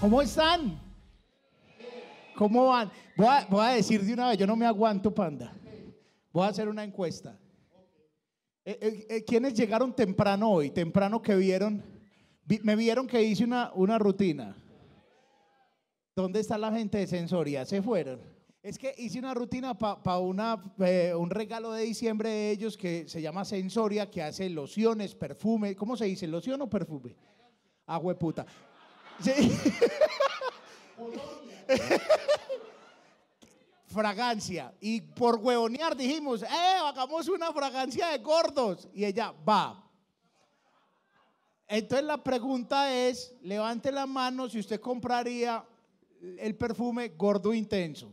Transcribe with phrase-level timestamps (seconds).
[0.00, 0.78] ¿Cómo están?
[2.36, 2.90] ¿Cómo van?
[3.16, 5.54] Voy a, decir de una vez, yo no me aguanto, panda.
[6.32, 7.38] Voy a hacer una encuesta.
[8.64, 10.70] Eh, eh, eh, ¿Quiénes llegaron temprano hoy?
[10.70, 11.82] Temprano que vieron,
[12.44, 14.56] vi- me vieron que hice una, una rutina.
[16.16, 17.64] ¿Dónde está la gente de Sensoria?
[17.64, 18.20] Se fueron.
[18.62, 23.44] Es que hice una rutina para un regalo de diciembre de ellos que se llama
[23.44, 25.76] Sensoria, que hace lociones, perfume.
[25.76, 26.26] ¿Cómo se dice?
[26.26, 27.14] ¿Loción o perfume?
[27.86, 28.46] Ah, hueputa.
[29.20, 29.32] Sí.
[33.94, 34.74] fragancia.
[34.80, 38.88] Y por huevonear dijimos, eh, hagamos una fragancia de gordos.
[38.92, 39.80] Y ella, va.
[41.66, 45.64] Entonces la pregunta es, levante la mano si usted compraría
[46.38, 48.12] el perfume gordo intenso.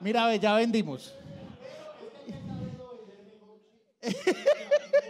[0.00, 1.14] Mira, ya vendimos.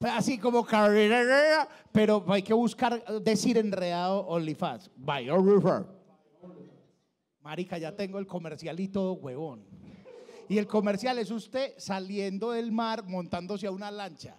[0.00, 4.90] Así como carrera, pero hay que buscar decir enredado OnlyFans.
[4.96, 5.86] By OnlyFans.
[7.40, 9.64] Marica, ya tengo el comercial y todo huevón.
[10.48, 14.36] Y el comercial es usted saliendo del mar montándose a una lancha.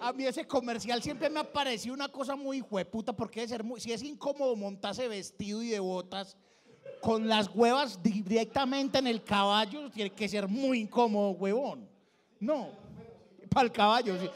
[0.00, 3.64] A mí ese comercial siempre me ha parecido una cosa muy hueputa porque debe ser
[3.64, 6.36] muy, si es incómodo montarse vestido y de botas
[7.00, 11.88] con las huevas di- directamente en el caballo, tiene que ser muy incómodo, huevón.
[12.40, 12.70] No,
[13.50, 14.30] para el caballo, sí.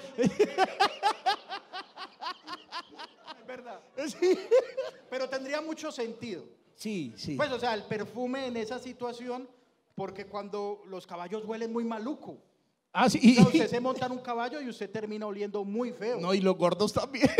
[3.40, 3.80] Es verdad.
[4.06, 4.38] Sí,
[5.10, 6.44] Pero tendría mucho sentido.
[6.74, 7.12] sí.
[7.16, 7.36] sí.
[7.36, 9.48] Pues, o sea, el perfume en esa situación,
[9.94, 12.38] porque cuando los caballos huelen muy maluco.
[12.92, 15.64] Ah, sí, O sea, y- usted se monta en un caballo y usted termina oliendo
[15.64, 16.20] muy feo.
[16.20, 17.30] no, y los gordos también.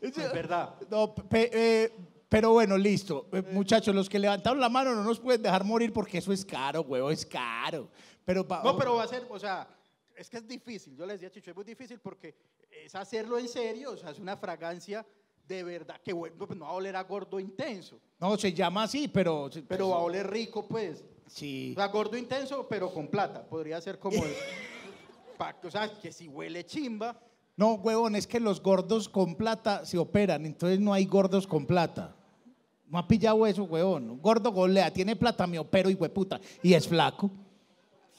[0.00, 0.74] es verdad.
[0.90, 1.92] No, pe- eh,
[2.28, 3.28] pero bueno, listo.
[3.32, 6.44] Eh, Muchachos, los que levantaron la mano no nos pueden dejar morir porque eso es
[6.44, 7.88] caro, huevo, es caro.
[8.24, 9.68] Pero, pa- No, pero va a ser, o sea,
[10.16, 10.96] es que es difícil.
[10.96, 12.34] Yo les decía, Chicho, es muy difícil porque
[12.70, 15.04] es hacerlo en serio, o sea, es una fragancia
[15.46, 18.84] de verdad que bueno, pues no va a oler a gordo intenso, No, se llama
[18.84, 19.50] así, pero...
[19.68, 21.04] pero va a oler rico, pues.
[21.32, 21.72] Sí.
[21.76, 23.42] O sea, gordo intenso, pero con plata.
[23.42, 24.22] Podría ser como.
[24.24, 24.34] el-
[25.38, 27.18] pa- o sea, que si huele chimba.
[27.56, 31.66] No, huevón, es que los gordos con plata se operan, entonces no hay gordos con
[31.66, 32.14] plata.
[32.88, 34.10] No ha pillado eso, huevón.
[34.10, 36.40] Un gordo golea, tiene plata, me opero y hueputa.
[36.62, 37.30] Y es flaco.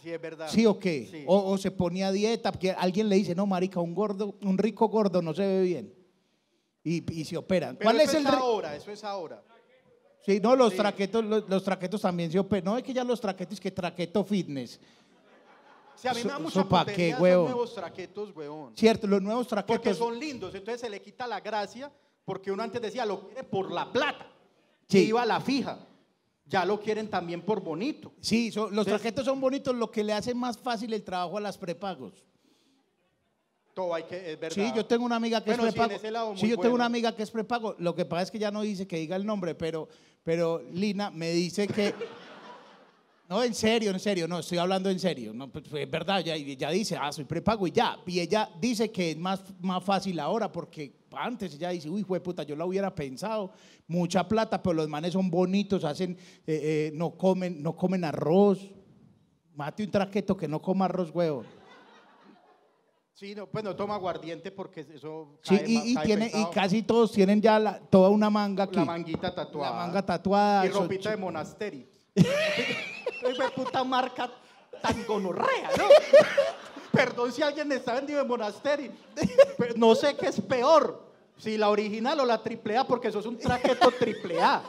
[0.01, 0.47] Sí, es verdad.
[0.49, 1.07] ¿Sí o qué?
[1.09, 1.23] Sí.
[1.27, 4.57] O, o se ponía a dieta, porque alguien le dice, no, marica, un gordo, un
[4.57, 5.93] rico gordo no se ve bien.
[6.83, 7.75] Y, y se operan.
[7.77, 8.75] Pero ¿Cuál eso es el ri- ahora?
[8.75, 9.41] Eso es ahora.
[10.25, 10.77] Sí, no, los Sí.
[10.77, 12.65] traquetos, los, los traquetos también se operan.
[12.65, 14.79] No es que ya los traquetos, que traqueto fitness.
[15.95, 17.45] Sí, a mí me da mucha qué, huevón.
[17.51, 18.75] nuevos traquetos, huevón.
[18.75, 19.77] Cierto, los nuevos traquetos.
[19.77, 21.91] Porque son lindos, entonces se le quita la gracia,
[22.25, 24.27] porque uno antes decía, lo quiere por la plata,
[24.87, 24.97] Sí.
[24.97, 25.79] que iba a la fija.
[26.45, 28.11] Ya lo quieren también por bonito.
[28.19, 31.41] Sí, los Entonces- traquetos son bonitos, lo que le hace más fácil el trabajo a
[31.41, 32.13] las prepagos.
[33.73, 34.55] Todo hay que, es verdad.
[34.55, 36.37] Sí, yo tengo una amiga que Bueno, es prepago.
[36.37, 37.75] Sí, yo tengo una amiga que es prepago.
[37.79, 39.87] Lo que pasa es que ya no dice que diga el nombre, pero,
[40.23, 41.93] pero Lina me dice que.
[43.29, 45.33] No, en serio, en serio, no, estoy hablando en serio.
[45.33, 47.97] No, pues, es verdad, ya, ya dice, ah, soy prepago y ya.
[48.05, 52.19] Y ella dice que es más, más fácil ahora porque antes ella dice, uy, fue
[52.19, 53.51] puta, yo la hubiera pensado,
[53.87, 56.11] mucha plata, pero los manes son bonitos, hacen,
[56.45, 58.59] eh, eh, no, comen, no comen arroz.
[59.55, 61.43] Mate un traqueto que no coma arroz, huevo.
[63.13, 66.45] Sí, no, pues no toma aguardiente porque eso Sí, cae y, y cae tiene, y
[66.51, 68.75] casi todos tienen ya la- toda una manga aquí.
[68.77, 69.71] La manguita tatuada.
[69.71, 70.65] La manga tatuada.
[70.65, 71.17] Y ropita de
[73.35, 74.31] fue puta marca
[74.81, 75.85] tan gonorrea, ¿no?
[76.91, 78.91] Perdón si alguien está vendido de monasterio.
[79.57, 81.11] Pero no sé qué es peor.
[81.37, 84.63] Si la original o la triple A, porque eso es un traqueto triple A.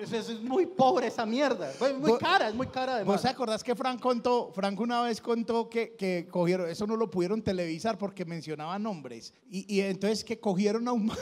[0.00, 1.70] Es, es muy pobre esa mierda.
[1.70, 3.22] Es muy Vos- cara, es muy cara ¿Vos además.
[3.22, 7.10] te acordás que Frank contó, Frank una vez contó que, que cogieron, eso no lo
[7.10, 11.18] pudieron televisar porque mencionaba nombres, y, y entonces que cogieron a un man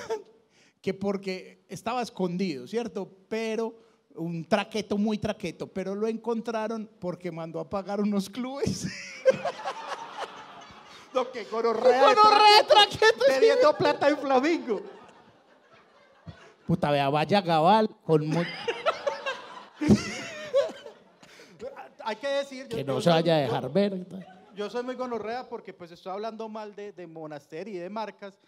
[0.81, 3.09] que porque estaba escondido, ¿cierto?
[3.29, 3.75] Pero
[4.17, 8.87] un traqueto, muy traqueto, pero lo encontraron porque mandó a pagar unos clubes.
[11.13, 12.13] No, que gonorrea.
[12.13, 13.25] Gonorrea de traqueto.
[13.29, 14.83] Bebiendo plata en Flamingo.
[16.67, 18.23] Puta, vea, vaya Gabal con
[22.07, 22.69] Hay que decir.
[22.69, 24.07] yo- que yo no se soy- vaya a yo- dejar ver.
[24.55, 28.39] Yo soy muy gonorrea porque pues estoy hablando mal de, de monasterio y de marcas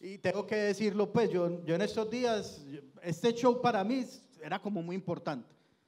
[0.00, 4.04] y tengo que decirlo pues yo, yo en estos días, yo- este show para mí
[4.42, 5.46] era como muy importante.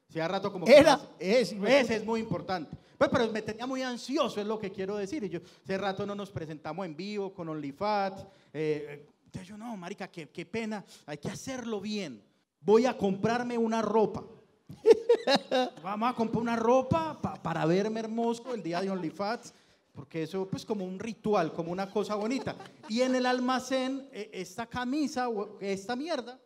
[0.08, 1.52] Si hace rato como que Era, es.
[1.52, 2.76] Ese es muy importante.
[2.96, 5.24] Pues, pero me tenía muy ansioso, es lo que quiero decir.
[5.24, 8.24] Y yo, hace rato no nos presentamos en vivo con OnlyFans.
[8.52, 9.06] eh,
[9.42, 12.22] yo, no, marica, qué, qué pena, hay que hacerlo bien.
[12.60, 14.24] Voy a comprarme una ropa.
[15.82, 19.52] Vamos a comprar una ropa pa- para verme hermoso el día de OnlyFans.
[19.92, 22.56] Porque eso, pues, como un ritual, como una cosa bonita.
[22.88, 25.28] Y en el almacén, eh, esta camisa,
[25.60, 26.36] esta mierda,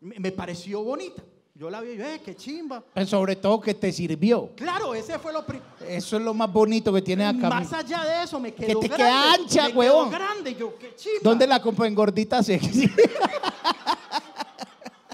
[0.00, 1.24] me pareció bonita.
[1.58, 2.82] Yo la vi y yo, eh, qué chimba.
[2.92, 4.50] Pues sobre todo que te sirvió.
[4.54, 5.66] Claro, ese fue lo primero.
[5.88, 7.48] Eso es lo más bonito que tiene acá.
[7.48, 8.96] Más allá de eso, me quedó te grande.
[8.96, 10.10] queda ancha, me quedó huevón.
[10.10, 11.20] grande, yo, qué chimba.
[11.22, 11.86] ¿Dónde la compró?
[11.86, 12.90] En gordita sexy.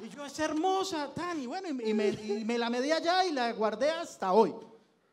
[0.02, 1.46] Y yo, es hermosa, Tani.
[1.46, 4.52] Bueno, y, y me, y me la medí allá y la guardé hasta hoy.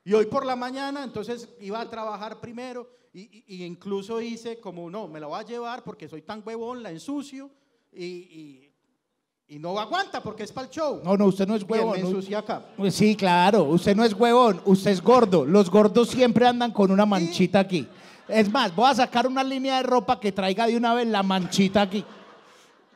[0.03, 4.59] Y hoy por la mañana, entonces iba a trabajar primero y, y- y incluso hice
[4.59, 7.51] como, no, me la voy a llevar porque soy tan huevón, la ensucio
[7.91, 8.69] y, y-
[9.49, 11.01] y no aguanta porque es para el show.
[11.03, 11.97] No, no, usted no es Bien, huevón.
[11.97, 12.61] me no- ensucié acá.
[12.77, 15.43] Pues sí, claro, usted no es huevón, usted es gordo.
[15.45, 17.87] Los gordos siempre andan con una manchita aquí.
[18.27, 21.23] Es más, voy a sacar una línea de ropa que traiga de una vez la
[21.23, 22.05] manchita aquí.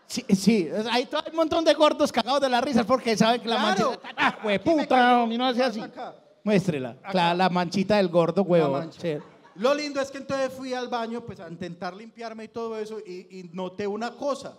[0.06, 3.56] Sí, sí, hay, un montón de gordos cagados de la risa porque saben que la
[3.56, 3.86] Claro.
[3.90, 4.10] manchita.
[4.16, 4.88] ¡Ah, Aquí me puta!
[4.88, 5.80] cayó Y no hace así.
[5.80, 6.14] acá.
[6.44, 6.98] Muéstrela.
[7.14, 8.92] La, la manchita del gordo, huevón.
[8.94, 9.16] Sí.
[9.56, 13.00] Lo lindo es que entonces fui al baño pues a intentar limpiarme y todo eso
[13.00, 14.56] y, y noté una cosa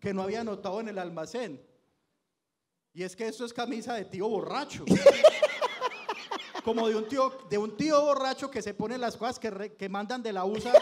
[0.00, 1.60] que no había notado en el almacén.
[2.92, 4.84] Y es que esto es camisa de tío borracho.
[6.64, 9.74] Como de un tío, de un tío borracho que se pone las cosas que, re-
[9.74, 10.72] que mandan de la USA,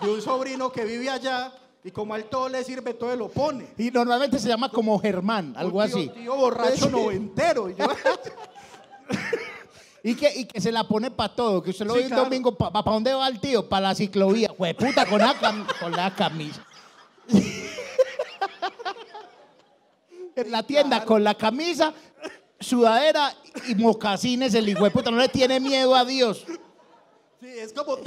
[0.00, 3.28] de un sobrino que vive allá y como a él todo le sirve, todo lo
[3.28, 3.74] pone.
[3.76, 6.08] Y normalmente se llama como Germán, algo Un tío- así.
[6.10, 7.68] Tío borracho noventero.
[7.68, 7.86] Y yo,
[10.04, 12.24] Y que, y que se la pone para todo, que usted lo Sí, ve claro.
[12.24, 13.66] domingo, ¿para dónde va el tío?
[13.68, 14.50] Para la ciclovía.
[14.56, 16.64] Pues puta, con la, cam- con la camisa.
[20.36, 21.06] en la tienda, claro.
[21.06, 21.92] con la camisa,
[22.60, 23.34] sudadera
[23.68, 26.44] y mocasines, el hijo de puta, no le tiene miedo a Dios.
[27.40, 27.98] Sí, es como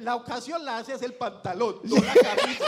[0.00, 2.64] la ocasión la hace es el pantalón, no la camisa.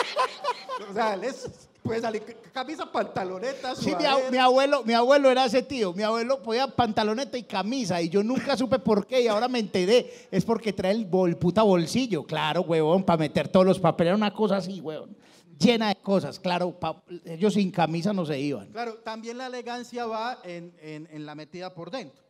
[0.91, 1.49] o sea, él es,
[1.82, 2.23] puede salir
[2.53, 4.17] camisa, pantaloneta, Sí, mi, sudadera.
[4.19, 5.94] ab- mi abuelo, mi abuelo era ese tío.
[5.94, 9.59] Mi abuelo podía pantaloneta y camisa y yo nunca supe por qué y ahora me
[9.59, 10.29] enteré.
[10.31, 14.09] Es porque trae el bol, puta bolsillo, claro, huevón, para meter todos los papeles.
[14.11, 15.17] Era una cosa así, huevón.
[15.58, 16.70] Llena de cosas, claro.
[16.78, 18.69] pa- ellos sin camisa no se iban.
[18.69, 22.22] Claro, también la elegancia va en, en- en la metida por dentro.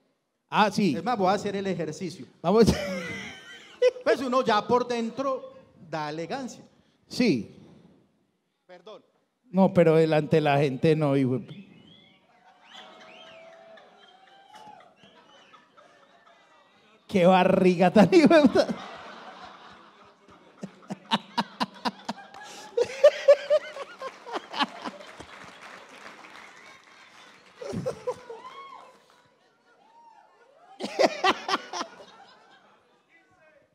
[0.49, 0.95] Ah, sí.
[0.97, 2.27] Es más, voy a hacer el ejercicio.
[2.43, 2.65] Vamos.
[4.03, 5.53] Pues uno ya por dentro
[5.91, 6.65] da elegancia.
[7.09, 7.55] Sí.
[8.67, 9.03] Perdón.
[9.51, 11.41] No, pero delante de la gente no, hijo.
[17.07, 18.29] Qué barriga tan hijo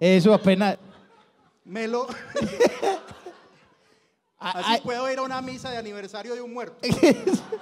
[0.03, 0.77] Eso apenas.
[1.63, 2.05] Me lo,
[4.37, 6.75] así puedo ir a una misa de aniversario de un muerto.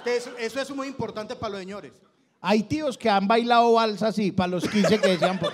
[0.04, 1.92] Eso, eso es muy importante para los señores.
[2.40, 5.38] Hay tíos que han bailado balsa así, para los 15 que decían.
[5.38, 5.52] por-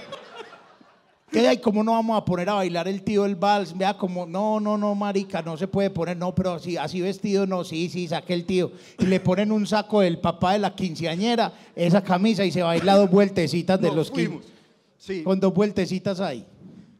[1.30, 1.58] ¿Qué hay?
[1.58, 3.76] ¿Cómo no vamos a poner a bailar el tío el vals?
[3.76, 7.46] Vea, como, no, no, no, marica, no se puede poner, no, pero así, así vestido,
[7.46, 8.72] no, sí, sí, saque el tío.
[8.98, 12.96] Y le ponen un saco del papá de la quinceañera, esa camisa y se baila
[12.96, 14.40] dos vueltecitas de los fuimos.
[14.44, 14.58] 15.
[14.96, 15.22] Sí.
[15.22, 16.46] Con dos vueltecitas ahí.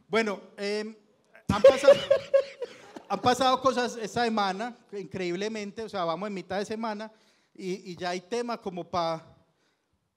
[0.09, 0.95] Bueno, eh,
[1.47, 1.93] han, pasado,
[3.09, 7.11] han pasado cosas esta semana, increíblemente, o sea, vamos en mitad de semana
[7.55, 9.25] y, y ya hay tema como para,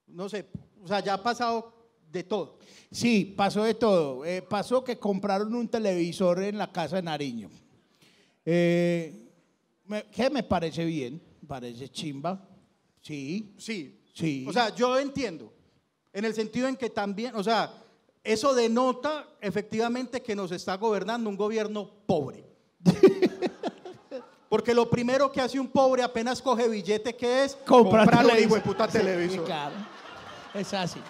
[0.07, 0.47] no sé,
[0.83, 1.73] o sea, ya ha pasado
[2.11, 2.59] de todo.
[2.91, 4.25] Sí, pasó de todo.
[4.25, 7.51] Eh, pasó que compraron un televisor en la casa de Nariño.
[8.45, 9.31] Eh,
[9.87, 12.49] me- que me parece bien, parece chimba.
[13.01, 13.99] Sí, Sí.
[14.15, 14.45] Sí.
[14.47, 15.51] O sea, yo entiendo,
[16.13, 17.82] en el sentido en que también, o sea,
[18.25, 22.45] eso denota efectivamente que nos está gobernando un gobierno pobre.
[24.49, 27.57] Porque lo primero que hace un pobre apenas coge billete, que es?
[27.67, 29.39] comprar comprarle hijo de puta televisor.
[29.39, 29.75] sí, claro.
[30.55, 31.01] Es así.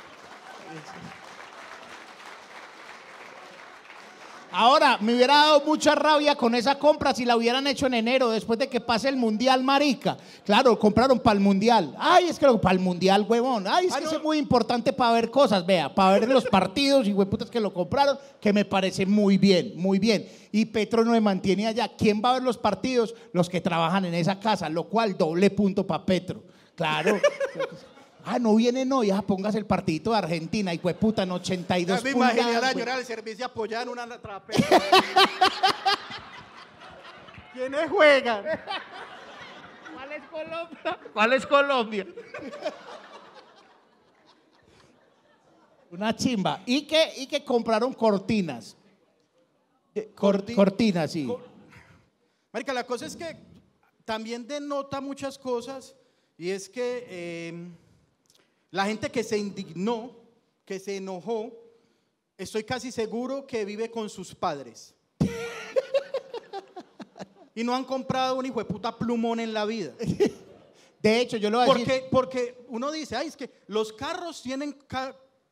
[4.52, 8.30] Ahora, me hubiera dado mucha rabia con esa compra si la hubieran hecho en enero,
[8.30, 10.16] después de que pase el mundial, marica.
[10.44, 11.94] Claro, compraron para el mundial.
[11.98, 13.66] Ay, es que para el mundial, huevón.
[13.66, 14.10] Ay, es Ah, que no.
[14.12, 17.72] es muy importante para ver cosas, vea, para ver los partidos y hueputas que lo
[17.72, 20.28] compraron, que me parece muy bien, muy bien.
[20.52, 21.88] Y Petro no me mantiene allá.
[21.96, 23.14] ¿Quién va a ver los partidos?
[23.32, 26.42] Los que trabajan en esa casa, lo cual doble punto para Petro.
[26.74, 27.18] Claro.
[28.24, 32.04] Ah, no vienen hoy, ah, póngase el partidito de Argentina y hueputa en 82 Ya
[32.04, 34.60] me imaginé a la pulgadas, señora del servicio apoyada en una trapera.
[37.52, 38.44] ¿Quiénes juegan?
[39.94, 40.98] ¿Cuál es Colombia?
[41.12, 42.06] ¿Cuál es Colombia?
[45.90, 46.60] Una chimba.
[46.64, 48.76] Y que, y que compraron cortinas.
[50.14, 51.26] Cor- Corti- cortinas, sí.
[51.26, 51.42] Co-
[52.52, 53.36] Marica, la cosa es que
[54.04, 55.94] también denota muchas cosas
[56.38, 57.68] y es que eh,
[58.72, 60.16] la gente que se indignó,
[60.64, 61.52] que se enojó,
[62.38, 64.94] estoy casi seguro que vive con sus padres.
[67.54, 69.92] y no han comprado un hijo de puta plumón en la vida.
[71.02, 71.86] De hecho, yo lo voy a decir.
[71.86, 74.78] Porque, porque uno dice, ay, es que los carros tienen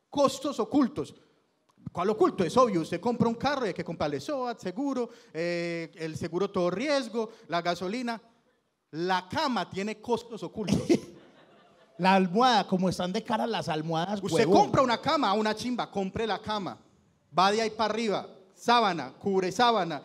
[0.09, 1.13] costos ocultos.
[1.91, 2.43] ¿Cuál oculto?
[2.43, 6.49] Es obvio, usted compra un carro y hay que comprarle SOAT, seguro, eh, el seguro
[6.49, 8.19] todo riesgo, la gasolina.
[8.91, 10.81] La cama tiene costos ocultos.
[12.01, 14.59] La almohada, como están de cara las almohadas, Usted huevón.
[14.63, 16.75] compra una cama, una chimba, compre la cama.
[17.37, 20.01] Va de ahí para arriba, sábana, cubre sábana,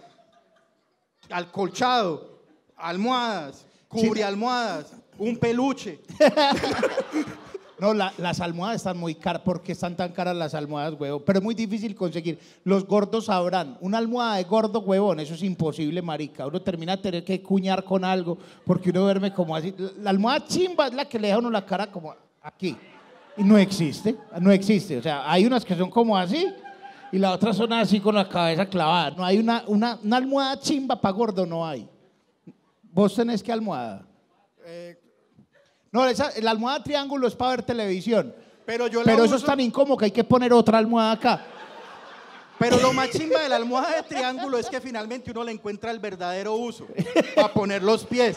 [1.31, 2.43] alcolchado,
[2.77, 4.23] almohadas, cubre Sí.
[4.23, 5.99] almohadas, un peluche.
[7.79, 9.43] No, la- las almohadas están muy caras.
[9.43, 11.23] ¿Por qué están tan caras las almohadas, huevón?
[11.27, 12.39] Pero es muy difícil conseguir.
[12.65, 13.77] Los gordos sabrán.
[13.81, 16.47] Una almohada de gordo, huevón, eso es imposible, marica.
[16.47, 19.75] Uno termina de tener que cuñar con algo porque uno duerme como así.
[19.99, 22.75] La, almohada chimba es la que le deja a uno la cara como aquí.
[23.37, 24.97] Y no existe, no existe.
[24.97, 26.47] O sea, hay unas que son como así
[27.13, 29.11] y las otras son así con la cabeza clavada.
[29.11, 31.87] No hay una, una, una almohada chimba para gordo, no hay.
[32.83, 34.07] ¿Vos tenés qué almohada?
[34.65, 34.97] Eh,
[35.97, 38.35] No, esa- la almohada triángulo es para ver televisión.
[38.67, 41.47] pero yo la Pero eso es tan incómodo que hay que poner otra almohada acá.
[42.59, 45.91] Pero lo más chimba de la almohada de triángulo es que finalmente uno le encuentra
[45.91, 46.87] el verdadero uso
[47.35, 48.37] para poner los pies.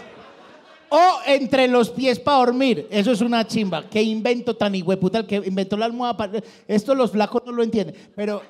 [0.87, 2.87] O entre los pies para dormir.
[2.89, 3.89] Eso es una chimba.
[3.89, 6.15] Qué invento tan hijueputa el que inventó la almohada.
[6.15, 7.93] para- Esto los flacos no lo entienden.
[8.15, 8.41] Pero.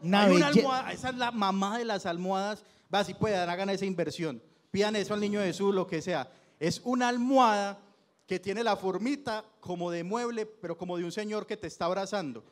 [0.00, 2.62] Una Hay una belle- almohada, esa es la mamá de las almohadas.
[2.94, 4.40] Va, si puedan, hagan esa inversión.
[4.70, 6.28] Pidan eso al niño Jesús, lo que sea.
[6.64, 7.78] Es una almohada
[8.26, 11.84] que tiene la formita como de mueble, pero como de un señor que te está
[11.84, 12.42] abrazando.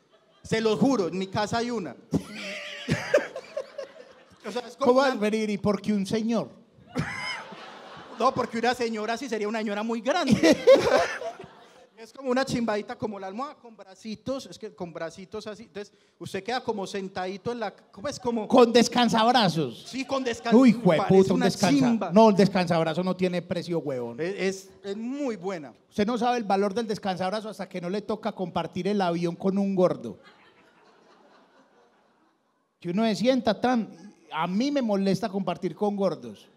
[0.43, 1.95] Se los juro, en mi casa hay una.
[4.45, 5.49] o sea, es como ¿Cómo una- venir?
[5.49, 6.47] ¿Y por qué un señor?
[8.19, 10.55] No, porque una señora sí sería una señora muy grande.
[12.03, 15.63] es como una chimbadita, como la almohada con bracitos, es que con bracitos así.
[15.63, 17.73] Entonces, usted queda como sentadito en la.
[17.73, 18.47] ¿Cómo es como?
[18.47, 19.85] Con descansabrazos.
[19.87, 20.57] Sí, con descanso.
[20.57, 22.11] Uy, jueputa, un descansa.
[22.11, 24.19] No, el descansabrazo no tiene precio, huevón.
[24.19, 25.73] Es, es, es muy buena.
[25.89, 29.35] Usted no sabe el valor del descansabrazo hasta que no le toca compartir el avión
[29.35, 30.19] con un gordo.
[32.81, 34.13] Que uno se sienta tan.
[34.31, 36.49] A mí me molesta compartir con gordos.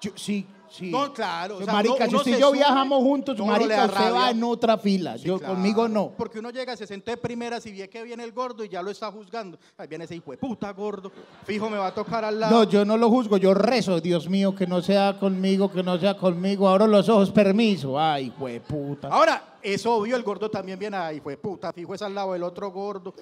[0.00, 0.90] Yo- sí, sí.
[0.90, 3.86] No, claro, o sea, marica, uno- si usted y yo sube, viajamos juntos, no, marica,
[3.86, 5.16] usted va en otra fila.
[5.18, 5.54] Sí, yo claro.
[5.54, 6.12] conmigo no.
[6.16, 8.82] Porque uno llega, se siente de primera, si ve que viene el gordo y ya
[8.82, 9.58] lo está juzgando.
[9.78, 11.10] Ahí viene ese hijo de puta gordo.
[11.44, 12.54] Fijo, me va a tocar al lado.
[12.54, 15.98] No, yo no lo juzgo, yo rezo, Dios mío, que no sea conmigo, que no
[15.98, 16.68] sea conmigo.
[16.68, 17.98] Abro los ojos, permiso.
[17.98, 18.32] Ay,
[18.66, 19.08] puta.
[19.08, 21.72] Ahora, es obvio, el gordo también viene ahí, hijo de puta.
[21.72, 23.14] Fijo, es al lado del otro gordo.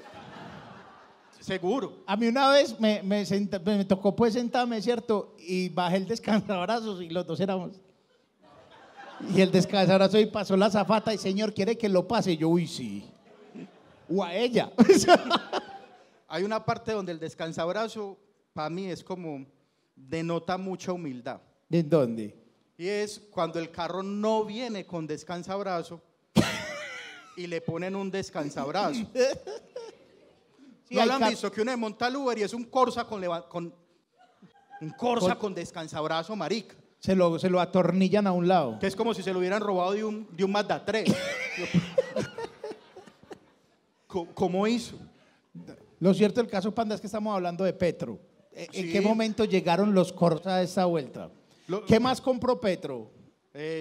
[1.45, 1.99] Seguro.
[2.07, 5.37] A mí una vez me, me, senta- me tocó pues sentarme, ¿cierto?
[5.39, 7.73] Y bajé el descansabrazos y los dos éramos.
[9.35, 12.33] Y el descansabrazo y pasó la zafata y señor, ¿quiere que lo pase?
[12.33, 13.05] Y yo, uy, sí.
[14.09, 14.73] O a ella.
[16.29, 18.17] Hay una parte donde el descansabrazo,
[18.55, 19.45] para mí, es como
[19.95, 21.43] denota mucha humildad.
[21.69, 22.35] ¿De dónde?
[22.79, 26.01] Y es cuando el carro no viene con descansabrazo
[27.37, 29.11] y le ponen un descansabrazo.
[30.89, 31.51] Sí, ¿No lo han visto?
[31.51, 33.75] Que uno monta el Uber y es un Corsa con, con
[34.81, 36.75] un Corsa Con- con, descansabrazo, marica.
[36.99, 38.79] Se lo, se lo atornillan a un lado.
[38.79, 41.15] Que es como si se lo hubieran robado de un, de un Mazda 3.
[44.07, 44.97] Co- ¿Cómo hizo?
[46.01, 48.19] Lo cierto del caso, Panda, es que estamos hablando de Petro.
[48.53, 48.93] ¿En en Sí.
[48.93, 51.31] qué momento llegaron los Corsa a esta vuelta?
[51.67, 53.11] Lo- ¿Qué más compró Petro?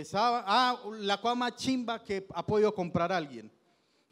[0.05, 3.51] Saba- ah, la cosa más chimba que ha podido comprar alguien.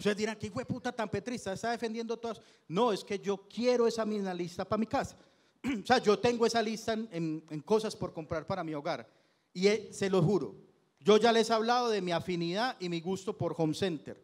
[0.01, 1.53] Ustedes dirán, ¿qué hijo de puta tan petrista?
[1.53, 2.41] Está defendiendo todas.
[2.67, 5.15] No, es que yo quiero esa misma lista para mi casa.
[5.83, 9.07] o sea, yo tengo esa lista en, en- en cosas por comprar para mi hogar.
[9.53, 10.55] Y eh, se lo juro,
[10.99, 14.19] yo ya les he hablado de mi afinidad y mi gusto por Home Center.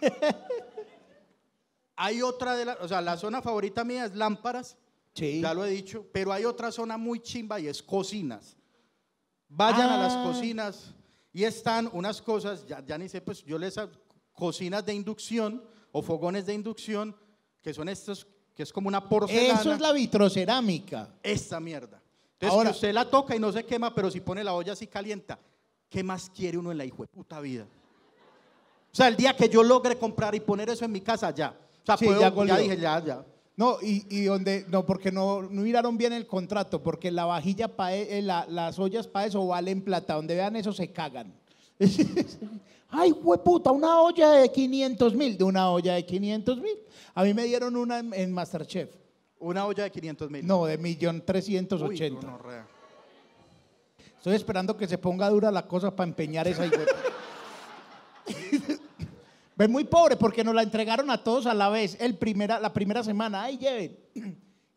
[1.96, 4.76] hay otra de las, o sea, la zona favorita mía es lámparas,
[5.14, 5.40] Sí.
[5.40, 8.56] ya lo he dicho, pero hay otra zona muy chimba y es cocinas.
[9.48, 10.22] Vayan a las Ah.
[10.24, 10.94] cocinas
[11.32, 13.76] y están unas cosas, ya, ya ni sé, pues yo les
[14.38, 17.14] cocinas de inducción o fogones de inducción,
[17.60, 19.60] que son estos, que es como una porcelana.
[19.60, 21.08] Eso es la vitrocerámica.
[21.22, 22.00] Esta mierda.
[22.34, 24.72] Entonces Ahora- que usted la toca y no se quema, pero si pone la olla
[24.74, 25.38] así calienta,
[25.88, 27.66] ¿qué más quiere uno en la hijo de puta vida?
[28.92, 31.50] O sea, el día que yo logre comprar y poner eso en mi casa, ya.
[31.82, 33.24] O sea, Sí, puedo- ya ya, dije, ya, ya.
[33.56, 37.66] No, y, y donde, no, porque no, no miraron bien el contrato, porque la vajilla,
[37.74, 40.14] pa, e- eh, la- las ollas para eso valen plata.
[40.14, 41.34] Donde vean eso se cagan.
[42.90, 46.78] Ay, hueputa, una olla de 500 mil, de una olla de 500 mil.
[47.14, 48.90] A mí me dieron una en, en Masterchef.
[49.38, 50.46] Una olla de 500 mil.
[50.46, 52.26] No, de millón trescientos Uy, ochenta.
[52.26, 52.66] gonorrea.
[54.16, 56.64] Estoy esperando que se ponga dura la cosa para empeñar esa.
[59.56, 62.72] Ven muy pobre porque nos la entregaron a todos a la vez el primera, la
[62.72, 63.44] primera semana.
[63.44, 63.98] Ay, lleven.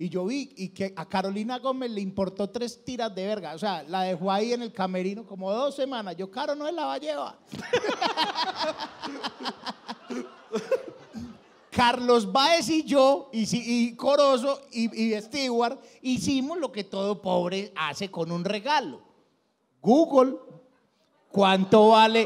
[0.01, 3.53] Y yo vi y que a Carolina Gómez le importó tres tiras de verga.
[3.53, 6.15] O sea, la dejó ahí en el camerino como dos semanas.
[6.17, 7.37] Yo, Caro, no se la va a llevar.
[11.69, 17.71] Carlos Baez y yo, y, y Corozo y, y Stewart, hicimos lo que todo pobre
[17.75, 19.03] hace con un regalo.
[19.83, 20.35] Google,
[21.31, 22.25] ¿cuánto vale?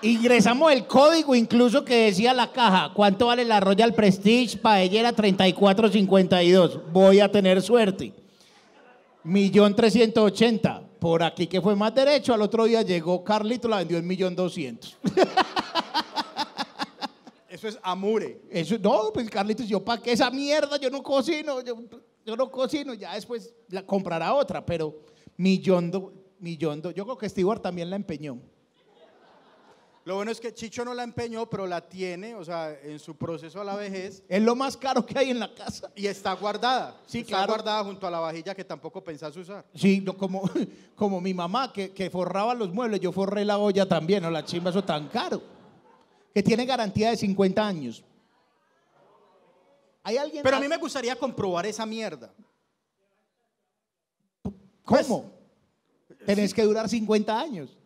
[0.00, 6.92] Ingresamos el código incluso que decía la caja, ¿cuánto vale la Royal Prestige Paellera 3452?
[6.92, 8.12] Voy a tener suerte.
[9.24, 10.82] Millón trescientos ochenta.
[11.00, 14.34] Por aquí que fue más derecho, al otro día llegó Carlito, la vendió en millón
[14.36, 14.96] doscientos.
[17.48, 18.40] Eso es amure.
[18.50, 21.76] Eso, no, pues Carlitos, yo para qué esa mierda, yo no cocino, yo,
[22.24, 24.94] yo no cocino, ya después la comprará otra, pero
[25.36, 28.38] millón, do- millón, do- yo creo que Stewart también la empeñó.
[30.08, 33.14] Lo bueno es que Chicho no la empeñó, pero la tiene, o sea, en su
[33.14, 34.22] proceso a la vejez.
[34.26, 35.92] Es lo más caro que hay en la casa.
[35.94, 36.98] Y está guardada.
[37.06, 37.52] Sí, está claro.
[37.52, 39.66] guardada junto a la vajilla que tampoco pensás usar.
[39.74, 40.50] Sí, no, como,
[40.96, 44.42] como mi mamá que, que forraba los muebles, yo forré la olla también, no la
[44.46, 45.42] chimba, eso tan caro.
[46.32, 48.02] Que tiene garantía de 50 años.
[50.04, 50.42] ¿Hay alguien?
[50.42, 52.32] Pero a mí me gustaría comprobar esa mierda.
[54.84, 55.32] ¿Cómo?
[56.24, 57.77] Tenés que durar 50 años.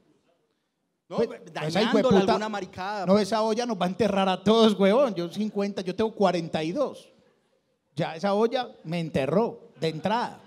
[1.12, 1.18] ¿No?
[1.18, 3.04] Pues, alguna maricada.
[3.04, 5.14] No, esa olla nos va a enterrar a todos, huevón.
[5.14, 7.12] Yo 50, yo tengo 42.
[7.94, 10.40] Ya esa olla me enterró de entrada.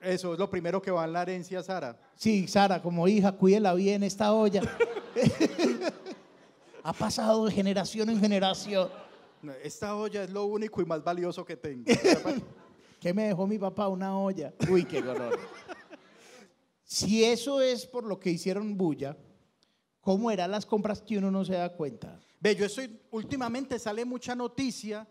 [0.00, 1.98] Eso es lo primero que va en la herencia, Sara.
[2.14, 4.62] Sí, Sara, como hija, cuídela bien esta olla.
[6.84, 8.88] ha pasado de generación en generación.
[9.64, 11.86] Esta olla es lo único y más valioso que tengo.
[13.00, 13.88] ¿Qué me dejó mi papá?
[13.88, 14.52] Una olla.
[14.70, 15.36] Uy, qué horror.
[16.88, 19.14] Si eso es por lo que hicieron bulla,
[20.00, 22.18] ¿cómo eran las compras que uno no se da cuenta?
[22.40, 25.06] Ve, yo estoy, últimamente sale mucha noticia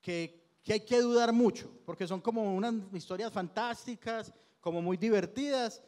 [0.00, 5.82] que, que hay que dudar mucho, porque son como unas historias fantásticas, como muy divertidas,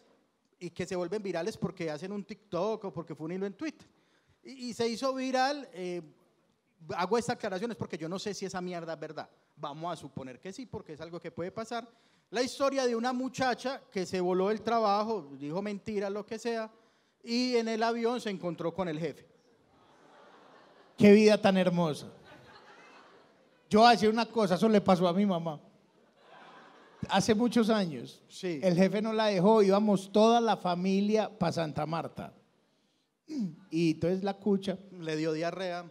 [0.58, 3.54] y que se vuelven virales porque hacen un TikTok o porque fue un hilo en
[3.54, 3.88] Twitter.
[4.42, 6.02] Y, se hizo viral, eh,
[6.94, 9.30] hago esta aclaración es porque yo no sé si esa mierda es verdad.
[9.56, 11.88] Vamos a suponer que sí, porque es algo que puede pasar.
[12.30, 16.70] La historia de una muchacha que se voló del trabajo, dijo mentiras, lo que sea,
[17.22, 19.26] y en el avión se encontró con el jefe.
[20.96, 22.06] Qué vida tan hermosa.
[23.68, 25.60] Yo voy a decir una cosa, eso le pasó a mi mamá.
[27.08, 28.22] Hace muchos años.
[28.28, 28.60] Sí.
[28.62, 32.32] El jefe no la dejó, íbamos toda la familia para Santa Marta.
[33.70, 35.84] Y entonces la cucha, Le dio diarrea.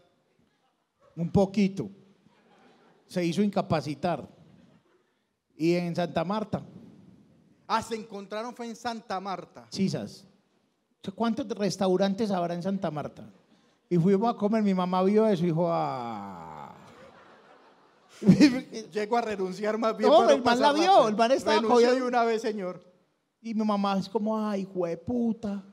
[1.16, 1.90] un poquito,
[3.08, 4.28] se hizo incapacitar.
[5.58, 6.62] Y en Santa Marta,
[7.68, 9.68] Ah, se encontraron fue en Santa Marta.
[9.70, 10.26] Chisas.
[11.16, 13.28] ¿Cuántos restaurantes habrá en Santa Marta?
[13.90, 16.74] Y fuimos a comer, mi mamá vio eso y dijo, ah.
[18.92, 20.10] Llego a renunciar más bien.
[20.10, 22.84] No, para el man la pasar vio, el man estaba de una vez, señor.
[23.42, 25.64] Y mi mamá es como, ay, hijo de puta.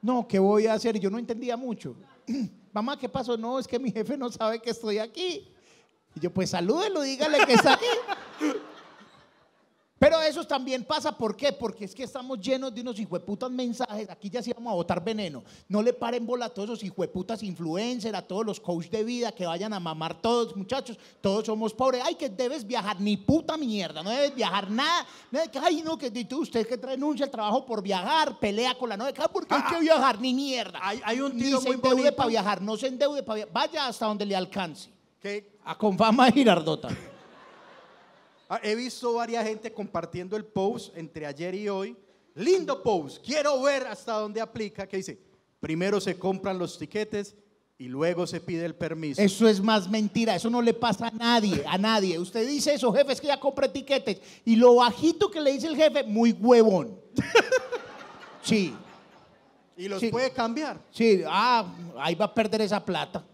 [0.00, 0.96] No, ¿qué voy a hacer?
[0.96, 1.94] Y yo no entendía mucho.
[2.72, 3.36] mamá, ¿qué pasó?
[3.36, 5.52] No, es que mi jefe no sabe que estoy aquí.
[6.14, 7.84] Y yo, pues salúdelo, dígale que está aquí.
[9.98, 11.52] Pero eso también pasa, ¿por qué?
[11.52, 14.08] Porque es que estamos llenos de unos hijueputas mensajes.
[14.08, 15.42] Aquí ya sí vamos a botar veneno.
[15.68, 19.32] No le paren bola a todos esos hijueputas influencers, a todos los coach de vida
[19.32, 20.96] que vayan a mamar todos, muchachos.
[21.20, 22.00] Todos somos pobres.
[22.06, 25.04] Ay, que debes viajar, ni puta mierda, no debes viajar nada.
[25.62, 29.12] Ay, no, que tú, usted que renuncia al trabajo por viajar, pelea con la novia.
[29.32, 30.20] ¿Por qué hay que viajar?
[30.20, 30.78] Ni mierda.
[30.80, 32.16] Hay- hay un Ni tiro se muy endeude bonito.
[32.16, 33.52] para viajar, no se endeude para viajar.
[33.52, 34.90] Vaya hasta donde le alcance.
[35.20, 36.88] Que A Confama de Girardota.
[38.48, 41.96] Ah, he visto varias gente compartiendo el post entre ayer y hoy.
[42.34, 43.24] Lindo post.
[43.24, 44.86] Quiero ver hasta dónde aplica.
[44.86, 45.18] Que dice,
[45.60, 47.36] primero se compran los tiquetes
[47.78, 49.22] y luego se pide el permiso.
[49.22, 52.18] Eso es más mentira, eso no le pasa a nadie, a nadie.
[52.18, 54.20] Usted dice eso, jefe, es que ya compré tiquetes.
[54.44, 57.00] Y lo bajito que le dice el jefe, muy huevón.
[58.42, 58.74] Sí,
[59.76, 60.08] y los sí.
[60.08, 60.80] puede cambiar.
[60.90, 61.66] sí, ah,
[61.98, 63.24] ahí va a perder esa plata.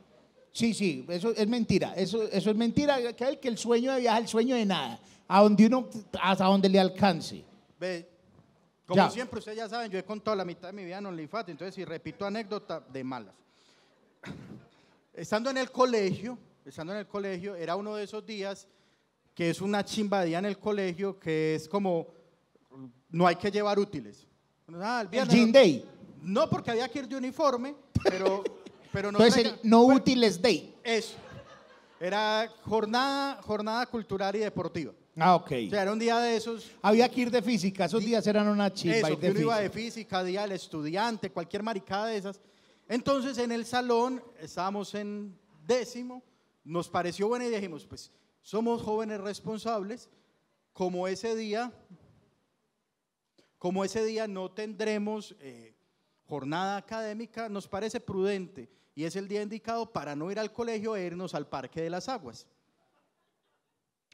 [0.57, 3.13] Sí, sí, eso es mentira, eso, eso es mentira.
[3.15, 5.89] Que el, que el sueño de viajar, el sueño de nada, a donde uno,
[6.23, 7.45] hasta donde le alcance.
[7.81, 8.09] Ve,
[8.87, 9.11] como Ya.
[9.11, 11.75] siempre, ustedes ya saben, yo he contado la mitad de mi vida en OnlyFans, entonces
[11.75, 13.35] si repito anécdota, de malas.
[15.13, 18.67] Estando en el colegio, estando en el colegio, era uno de esos días
[19.35, 22.07] que es una chimba de día en el colegio, que es como,
[23.11, 24.25] no hay que llevar útiles.
[24.75, 25.85] Ah, el El viernes Jean no- Day.
[26.23, 28.43] No, porque había que ir de uniforme, pero,
[28.95, 30.73] pero no Entonces, el no Bueno, útiles day.
[30.85, 31.17] Eso.
[31.99, 34.93] Era jornada, jornada cultural y deportiva.
[35.17, 35.53] Ah, ok.
[35.67, 36.71] O sea, era un día de esos.
[36.81, 37.87] Había que ir de física.
[37.87, 39.63] Esos días eran una chimba Eso, ir que de uno iba física.
[39.63, 42.41] de física, día del estudiante, cualquier maricada de esas.
[42.89, 46.23] Entonces, en el salón, estábamos en décimo,
[46.63, 50.09] nos pareció buena y dijimos, pues, somos jóvenes responsables,
[50.73, 51.73] como ese día,
[53.59, 55.75] como ese día no tendremos eh,
[56.27, 60.95] jornada académica, nos parece prudente y es el día indicado para no ir al colegio
[60.95, 62.47] e irnos al Parque de las Aguas.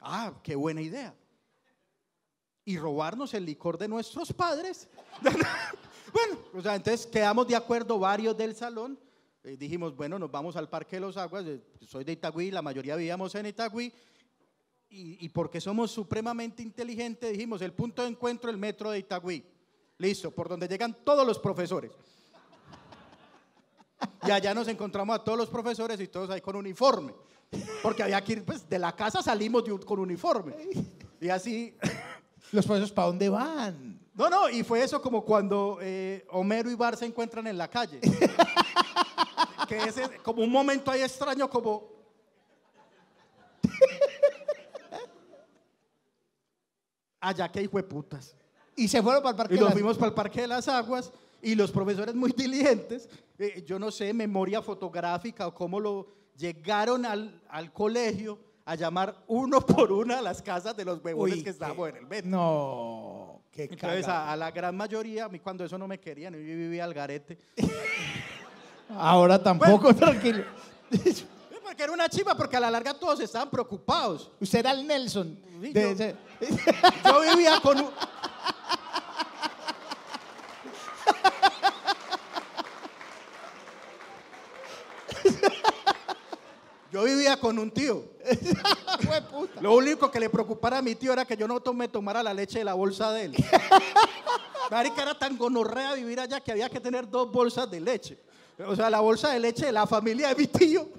[0.01, 1.15] Ah, qué buena idea.
[2.65, 4.87] Y robarnos el licor de nuestros padres.
[6.13, 8.97] bueno, o sea, entonces quedamos de acuerdo varios del salón.
[9.43, 11.45] eh, dijimos, bueno, nos vamos al Parque de los Aguas.
[11.45, 13.93] eh, soy de Itagüí, la mayoría vivíamos en Itagüí.
[14.89, 19.45] Y, y porque somos supremamente inteligentes, dijimos, el punto de encuentro, el metro de Itagüí.
[19.99, 21.91] Listo, por donde llegan todos los profesores.
[24.27, 27.13] Y allá nos encontramos a todos los profesores y todos ahí con uniforme.
[27.83, 30.53] Porque había que ir, pues de la casa salimos un- con uniforme.
[31.19, 31.75] Y así,
[32.51, 33.99] Los profesores, ¿para dónde van?
[34.13, 37.67] no, no, y fue eso como cuando eh, Homero y Bar se encuentran en la
[37.69, 37.99] calle.
[39.67, 41.89] que es como un momento ahí extraño, como.
[47.19, 48.35] Allá que hijo de putas.
[48.75, 49.53] Y se fueron para el parque.
[49.53, 52.31] Y de nos las- fuimos para el Parque de las Aguas y los profesores muy
[52.37, 58.75] diligentes, eh, yo no sé, memoria fotográfica o cómo lo llegaron al, al colegio a
[58.75, 62.05] llamar uno por una a las casas de los huevones Uy, que estábamos en el
[62.07, 62.29] metro.
[62.29, 66.33] No, qué Entonces a, a la gran mayoría, a mí cuando eso no me querían,
[66.33, 67.37] yo vivía al garete.
[68.89, 70.43] Ahora tampoco, tranquilo.
[71.63, 74.29] Porque era una chiva, porque a la larga todos estaban preocupados.
[74.41, 75.39] Usted era el Nelson.
[75.61, 75.95] Sí, de
[76.41, 76.47] yo-
[77.05, 77.89] Yo vivía con un...
[86.91, 88.03] Yo vivía con un tío.
[89.61, 92.33] Lo único que le preocupara a mi tío era que yo no me tomara la
[92.33, 93.35] leche de la bolsa de él.
[94.71, 98.19] Marica era tan gonorrea vivir allá que había que tener dos bolsas de leche.
[98.67, 100.89] O sea, la bolsa de leche de la familia de mi tío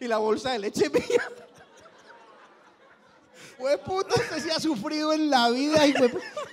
[0.00, 1.22] y la bolsa de leche mía.
[3.58, 5.94] Usted se ha sufrido en la vida y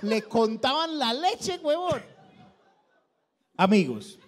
[0.02, 2.04] le contaban la leche, huevón.
[3.58, 4.19] Amigos,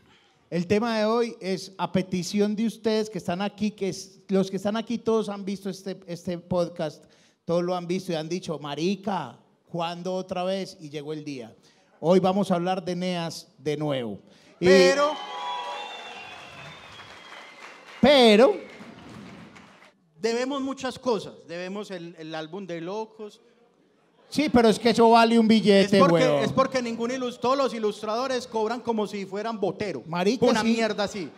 [0.51, 4.51] el tema de hoy es a petición de ustedes que están aquí, que es- los
[4.51, 7.05] que están aquí todos han visto este, este podcast,
[7.45, 10.77] todos lo han visto y han dicho, marica, ¿cuándo otra vez?
[10.79, 11.55] Y llegó el día.
[11.99, 14.19] Hoy vamos a hablar de Neas de nuevo.
[14.59, 15.11] Y- Pero
[18.01, 18.55] pero
[20.19, 21.33] debemos muchas cosas.
[21.47, 23.41] Debemos el, el álbum de locos.
[24.31, 26.43] Sí, pero es que eso vale un Es billete, porque, huevón.
[26.43, 30.01] es porque ningún ilus- todos los ilustradores cobran como si fueran botero.
[30.07, 30.67] Marica, Una sí.
[30.67, 31.29] mierda así.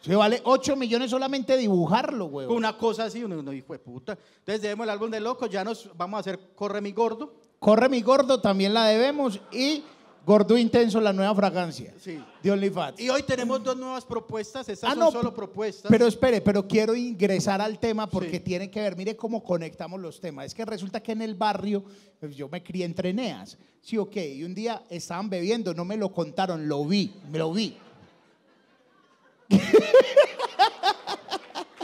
[0.00, 2.56] Se vale 8 millones solamente dibujarlo, huevón.
[2.56, 4.18] Una cosa así, uno, uno hijo de puta.
[4.40, 7.32] Entonces debemos el álbum de locos, ya nos vamos a hacer Corre mi gordo.
[7.58, 9.40] Corre mi gordo, también la debemos.
[9.50, 9.82] Y
[10.26, 12.18] Gordo Intenso, la nueva fragancia Sí.
[12.42, 12.98] de OnlyFans.
[13.00, 15.90] Y hoy tenemos dos nuevas propuestas, estas Ah, son no, solo propuestas.
[15.90, 18.40] Pero espere, pero quiero ingresar al tema porque Sí.
[18.40, 20.46] tiene que ver, mire cómo conectamos los temas.
[20.46, 21.84] Es que resulta que en el barrio,
[22.18, 25.96] pues, yo me crié entre Neas, sí, ok, y un día estaban bebiendo, no me
[25.98, 27.76] lo contaron, lo vi, me lo vi.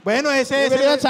[0.03, 1.01] bueno, ese es el.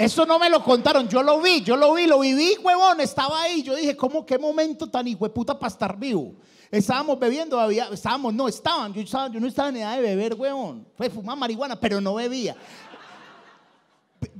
[0.00, 3.42] Eso no me lo contaron, yo lo vi, yo lo vi, lo viví, huevón, estaba
[3.42, 3.62] ahí.
[3.62, 6.36] Yo dije, ¿cómo qué momento tan hijueputa para estar vivo?
[6.70, 10.86] Estábamos bebiendo, estábamos, no, estaban, yo, estaba, yo no estaba en edad de beber, huevón.
[10.94, 12.56] Fue fumar marihuana, pero no bebía.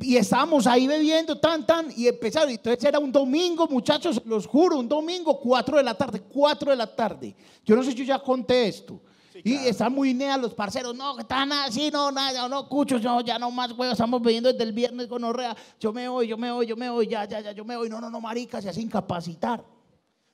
[0.01, 2.49] Y estábamos ahí bebiendo, tan, tan, y empezaron.
[2.49, 6.77] Entonces era un domingo, muchachos, los juro, un domingo, 4 de la tarde, 4 de
[6.79, 7.37] la tarde.
[7.67, 8.99] Yo no sé si yo ya conté esto.
[9.45, 13.21] Y están muy nea los parceros, no, que están así, no, nada, no, cuchos, no,
[13.21, 15.57] ya no más, huevos, estamos bebiendo desde el viernes con Orrea.
[15.79, 17.89] Yo me voy, yo me voy, yo me voy, ya, ya, ya, yo me voy.
[17.89, 19.65] No, no, no, marica, se hace incapacitar.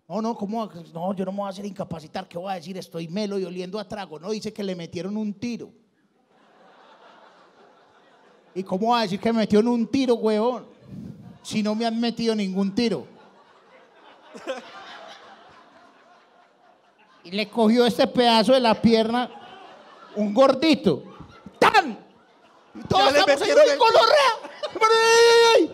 [0.09, 0.71] No, no, ¿cómo?
[0.95, 2.29] No, yo no me voy a hacer incapacitar.
[2.29, 2.77] ¿Qué voy a decir?
[2.79, 4.19] Estoy melo y oliendo a trago.
[4.19, 5.73] No, dice que le metieron un tiro.
[8.55, 10.67] ¿Y cómo va a decir que me metieron un tiro, huevón?
[11.43, 13.07] Si no me han metido ningún tiro.
[17.27, 19.29] Y le cogió este pedazo de la pierna
[20.15, 21.03] un gordito.
[21.59, 21.99] ¡Tan!
[22.75, 23.51] Y todos Ya estamos ¡ay,
[25.65, 25.73] el-.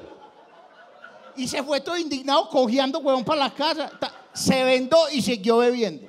[1.37, 3.91] Y se fue todo indignado cojeando, huevón, para la casa.
[4.33, 6.09] Se vendó y siguió bebiendo.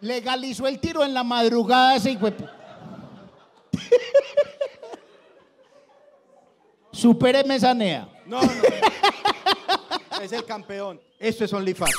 [0.00, 2.50] Legalizó el tiro en la madrugada ese hijo de pu-
[6.92, 8.08] Supéreme esa nea.
[8.26, 8.50] No, no.
[10.22, 11.00] es el campeón.
[11.18, 11.92] Esto es OnlyFans.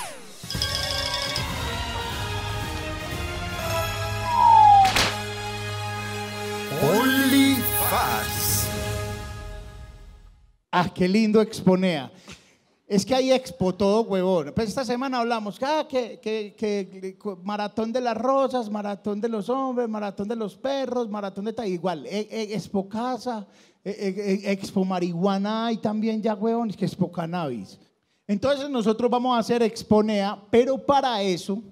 [10.72, 12.12] Ah, qué lindo exponea.
[12.88, 14.52] Es que hay expo todo, huevón.
[14.54, 19.50] Pues esta semana hablamos ah, que, que, que maratón de las rosas, maratón de los
[19.50, 21.68] hombres, maratón de los perros, maratón de tal.
[21.68, 23.48] Igual, e- e- expo casa,
[23.84, 27.80] e- expo marihuana y también ya, huevón, que expo cannabis.
[28.28, 31.64] Entonces nosotros vamos a hacer exponea, pero para eso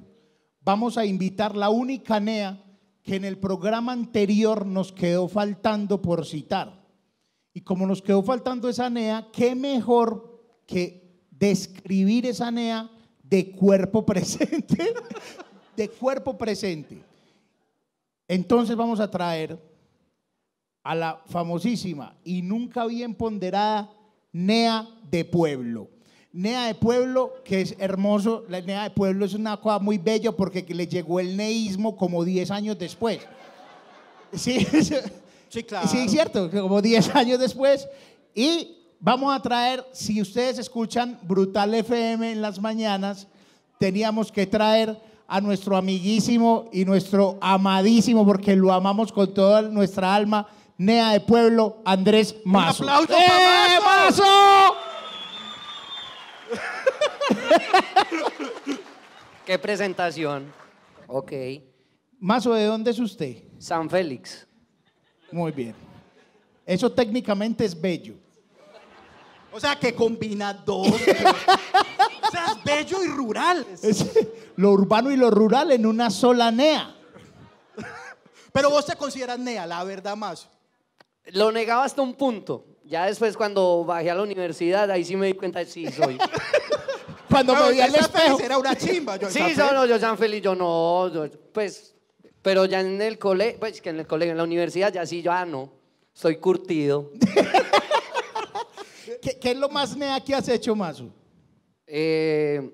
[0.62, 2.60] vamos a invitar la única NEA
[3.04, 6.82] que en el programa anterior nos quedó faltando por citar.
[7.54, 12.90] Y como nos quedó faltando esa NEA, qué mejor que describir esa NEA
[13.22, 14.94] de cuerpo presente,
[15.76, 17.04] de cuerpo presente.
[18.28, 19.60] Entonces vamos a traer
[20.82, 23.92] a la famosísima y nunca bien ponderada
[24.32, 25.90] NEA de Pueblo.
[26.34, 30.32] NEA de Pueblo, que es hermoso, la NEA de Pueblo es una cosa muy bella
[30.32, 33.20] porque le llegó el neísmo como 10 años después.
[34.34, 34.68] Sí,
[35.54, 35.88] Sí, claro.
[35.88, 37.88] Sí, cierto, como 10 años después.
[38.34, 43.28] Y vamos a traer, si ustedes escuchan Brutal FM en las mañanas,
[43.78, 50.16] teníamos que traer a nuestro amiguísimo y nuestro amadísimo, porque lo amamos con toda nuestra
[50.16, 52.84] alma, Nea de Pueblo, Andrés Mazo.
[52.84, 54.83] aplauso ¡Eh, pa' Mazo!
[57.50, 58.32] Mazo!
[59.46, 60.54] ¿Qué presentación?
[61.08, 61.32] Ok.
[62.20, 63.44] Mazo, ¿de dónde es usted?
[63.60, 64.48] San Félix.
[65.32, 65.76] Muy bien.
[66.66, 68.16] Eso técnicamente es bello.
[69.52, 70.88] O sea, que combina dos.
[70.88, 70.98] o
[72.32, 73.66] sea, es bello y rural.
[73.82, 74.06] Es
[74.56, 76.96] lo urbano y lo rural en una sola NEA.
[78.54, 80.48] Pero vos te consideras Nea, la verdad más.
[81.26, 82.66] Lo negaba hasta un punto.
[82.86, 86.18] Ya después cuando bajé a la universidad, ahí sí me di cuenta de sí soy.
[87.34, 88.38] Cuando me vi al espejo.
[88.38, 89.18] feliz era una chimba.
[89.18, 91.96] Yo, sí, yo no, yo San Félix, yo no, yo- pues,
[92.42, 95.22] pero ya en el colegio, pues que en el colegio, en la universidad ya sí,
[95.22, 95.72] yo ah, no,
[96.14, 97.12] estoy curtido.
[99.22, 101.10] ¿Qué, qué es lo más nea que has hecho, Mazo?
[101.88, 102.70] Eh,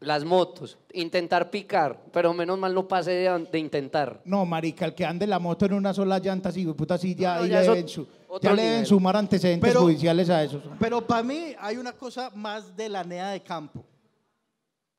[0.00, 4.20] las motos, intentar picar, pero menos mal no pasé de, de intentar.
[4.24, 7.34] No, marica, el que ande la moto en una sola llanta, así, puta, sí, ya,
[7.34, 8.86] No, no, ahí ya le deben, ot- su- otro ya le deben nivel.
[8.86, 10.62] sumar antecedentes Pero- judiciales a eso.
[10.78, 13.84] Pero para mí hay una cosa más de la Nea de campo.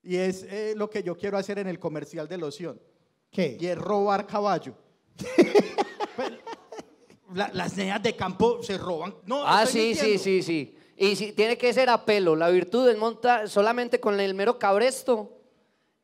[0.04, 2.80] Y es eh, lo que yo quiero hacer en el comercial de loción.
[3.32, 3.58] Y ¿Qué?
[3.72, 4.74] es robar caballo.
[6.18, 6.36] Pero,
[7.34, 9.14] la- las neas de campo se roban.
[9.26, 10.24] No, Ah, estoy sí, sí, mintiendo.
[10.24, 10.76] sí, sí.
[11.04, 12.36] Y sí, tiene que ser a pelo.
[12.36, 15.32] La virtud es montar solamente con el mero cabresto.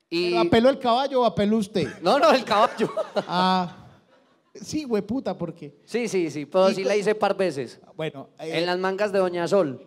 [0.09, 0.35] Y...
[0.35, 1.87] ¿Apeló el caballo o apeló usted?
[2.01, 2.91] No, no, el caballo.
[3.27, 3.75] Ah,
[4.55, 5.75] sí, güey, puta, ¿por qué?
[5.85, 7.79] Sí, sí, sí, pero Y sí cu- la hice par veces.
[7.95, 9.85] Bueno, eh, En las mangas de Doña Sol.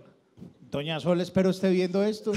[0.71, 2.31] doña Sol, espero esté viendo esto.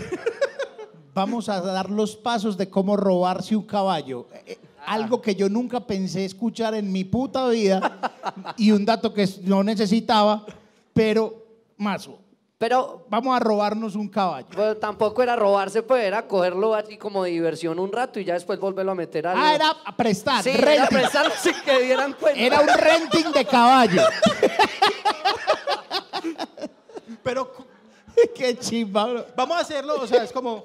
[1.13, 4.25] Vamos a dar los pasos de cómo robarse un caballo.
[4.47, 4.57] Eh,
[4.87, 8.11] algo que yo nunca pensé escuchar en mi puta vida
[8.57, 10.43] y un dato que no necesitaba,
[10.91, 11.45] pero
[11.77, 12.19] Mazo,
[12.63, 14.47] Pero vamos a robarnos un caballo.
[14.55, 18.35] pues, tampoco era robarse, pues era cogerlo así como de diversión un rato y ya
[18.35, 19.35] después volverlo a meter al.
[19.37, 20.97] Ah, era a prestar, Sí, era renting.
[20.97, 22.39] prestar sin que dieran cuenta.
[22.39, 24.01] Era un renting de caballo.
[27.21, 27.51] Pero
[28.33, 29.25] Qué chimba.
[29.35, 30.63] vamos a hacerlo, o sea, es como,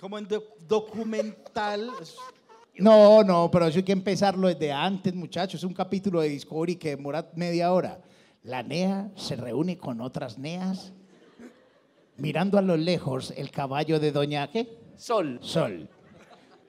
[0.00, 1.90] como en do- documental.
[2.78, 5.60] No, no, pero eso hay que empezarlo desde antes, muchachos.
[5.60, 8.00] Es un capítulo de Discovery que demora media hora.
[8.42, 10.92] La NEA se reúne con otras NEAs,
[12.18, 14.78] mirando a lo lejos el caballo de Doña ¿qué?
[14.96, 15.38] Sol.
[15.42, 15.88] Sol.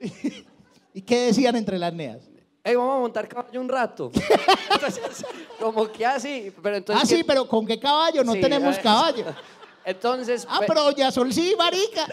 [0.94, 2.28] ¿Y qué decían entre las NEAs?
[2.64, 4.10] Ey, vamos a montar caballo un rato.
[4.72, 5.24] Entonces,
[5.60, 6.52] como que así.
[6.62, 8.22] Pero entonces, ah, sí, ¿qué- pero ¿con qué caballo?
[8.24, 9.24] No Sí, tenemos eh, caballo.
[9.84, 10.46] Entonces.
[10.48, 12.06] Ah, pues, pero Doña Sol sí, marica.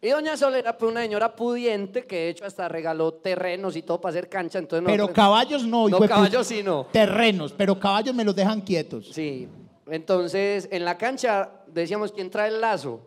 [0.00, 4.00] Y Doña Sol era una señora pudiente que de hecho hasta regaló terrenos y todo
[4.00, 4.60] para hacer cancha.
[4.60, 5.88] Entonces Pero nosotros- caballos no.
[5.88, 6.86] No, caballos sí no.
[6.92, 9.08] Terrenos, pero caballos me los dejan quietos.
[9.12, 9.48] Sí.
[9.90, 13.00] Entonces, en la cancha decíamos quién trae el lazo.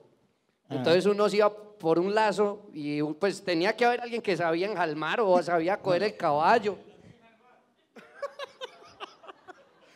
[0.69, 4.69] Entonces uno se iba por un lazo y pues tenía que haber alguien que sabía
[4.71, 6.77] enjalmar o sabía coger el caballo.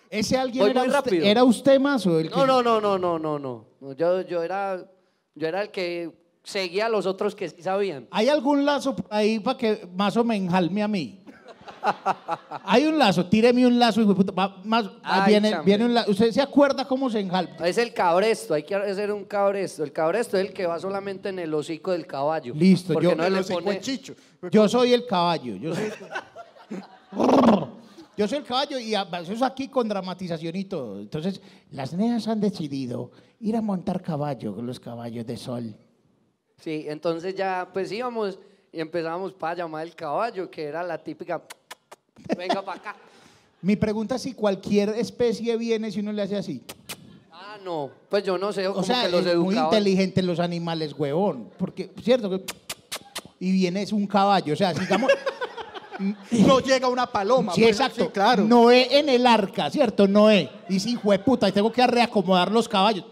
[0.10, 1.26] Ese alguien Voy era muy usted, rápido.
[1.26, 3.66] era usted más o el que No, no, no, no, no, no, no.
[3.82, 4.86] No, Yo, yo, era,
[5.34, 6.12] yo era el que
[6.44, 8.08] seguía a los otros que sí sabían.
[8.12, 11.25] ¿Hay algún lazo por ahí para que más o me enjalme a mí?
[12.64, 14.32] Hay un lazo, tíreme un lazo, hijo de puta.
[14.32, 16.12] Va- más, Ay, viene, un lazo.
[16.12, 17.56] ¿Usted se acuerda cómo se enjalma?
[17.68, 19.84] Es el cabresto, hay que hacer un cabresto.
[19.84, 22.54] El cabresto es el que va solamente en el hocico del caballo.
[22.56, 23.80] Listo, Porque yo- no el le pone...
[23.80, 24.14] chicho.
[24.52, 25.56] Yo soy el caballo.
[25.56, 25.92] Yo soy,
[28.18, 31.00] yo soy el caballo y eso es aquí con dramatización y todo.
[31.00, 35.76] Entonces, las neas han decidido ir a montar caballo con los caballos de sol.
[36.58, 38.40] Sí, entonces ya pues íbamos
[38.72, 41.42] y empezamos para llamar el caballo, que era la típica...
[42.38, 42.96] Venga para acá.
[43.62, 46.62] Mi pregunta es si cualquier especie viene si uno le hace así.
[47.32, 47.90] Ah, no.
[48.10, 49.66] Pues yo no sé, O como sea, que los es muy educaban.
[49.74, 51.50] inteligentes los animales, huevón.
[51.58, 52.42] Porque, ¿cierto?
[53.40, 54.54] Y viene es un caballo.
[54.54, 55.12] O sea, digamos...
[56.32, 57.54] No llega una paloma.
[57.54, 58.04] Sí, pues, exacto.
[58.04, 58.44] sí, claro.
[58.44, 60.10] Noé en el arca, ¿cierto?
[60.10, 60.50] Noé.
[60.68, 63.06] Dice, hijo de puta, y tengo que reacomodar los caballos.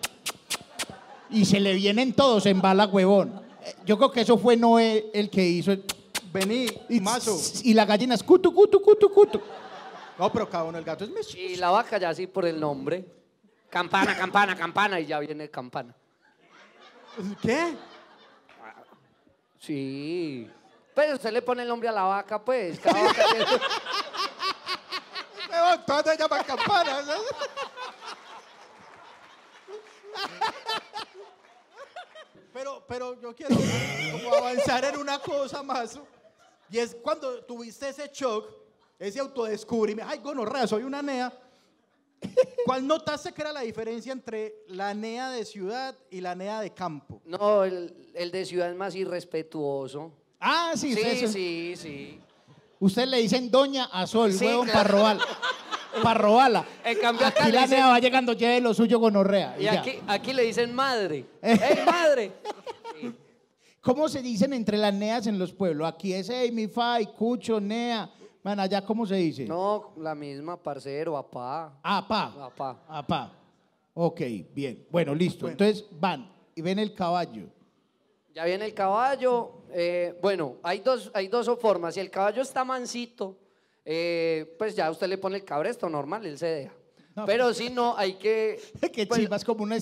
[1.30, 3.40] Y se le vienen todos en bala, huevón.
[3.66, 5.72] Eh, Yo creo que eso fue Noé el que hizo.
[5.72, 5.86] el-
[6.34, 7.38] Vení, Y, mazo.
[7.64, 9.42] y la gallina es cutu, cutu, cutu, cutu.
[10.18, 11.22] No, pero cada uno el gato es mi.
[11.40, 13.06] Y la vaca ya así por el nombre.
[13.70, 15.96] Campana, campana, campana, y ya viene campana.
[17.42, 17.76] ¿Qué?
[19.60, 20.50] Sí.
[20.96, 22.80] Pues usted le pone el nombre a la vaca, pues.
[22.80, 23.46] Cada vaca tiene-
[25.86, 27.06] Todas se llaman campanas.
[27.06, 27.14] ¿no?
[32.54, 36.00] Pero, pero yo quiero como avanzar en una cosa más.
[36.70, 38.48] Y es cuando tuviste ese shock,
[39.00, 40.12] ese autodescubrimiento.
[40.12, 41.32] Ay, gonorrea, soy una nea.
[42.66, 46.72] ¿Cuál notaste que era la diferencia entre la nea de ciudad y la nea de
[46.74, 47.22] campo?
[47.26, 50.12] No, el, el de ciudad es más irrespetuoso.
[50.40, 52.20] Ah, sí, Sí, sí, sí.
[52.80, 54.80] usted le dicen doña a sol, Sí, huevón, claro.
[54.90, 55.26] para robarla.
[56.02, 56.66] Para robarla.
[56.84, 59.56] En cambio acá aquí le la dicen- nea va llegando, lleve lo suyo gonorrea.
[59.60, 59.74] Y ya.
[59.80, 61.24] aquí, aquí le dicen madre.
[61.44, 62.32] ¡Ey, madre!
[63.84, 65.86] ¿Cómo se dicen entre las neas en los pueblos?
[65.86, 68.10] Aquí es hey, mi fai, cucho, nea.
[68.42, 69.46] Man, allá, ¿cómo se dice?
[69.46, 71.80] No, la misma, parcero, apá.
[71.84, 72.46] Apá.
[72.46, 72.86] Apá.
[72.88, 73.34] Apá.
[73.94, 74.22] Ok,
[74.54, 74.88] bien.
[74.90, 75.50] Bueno, listo.
[75.50, 77.48] Entonces van y ven el caballo.
[78.34, 79.64] Ya viene el caballo.
[79.74, 81.96] eh, bueno, hay dos, hay dos formas.
[81.96, 83.38] Si el caballo está mansito,
[83.84, 86.74] eh, pues ya usted le pone el cabresto normal, él se deja.
[87.16, 88.60] No, Pero si no, hay que...
[88.94, 89.74] que pues, chivas como un,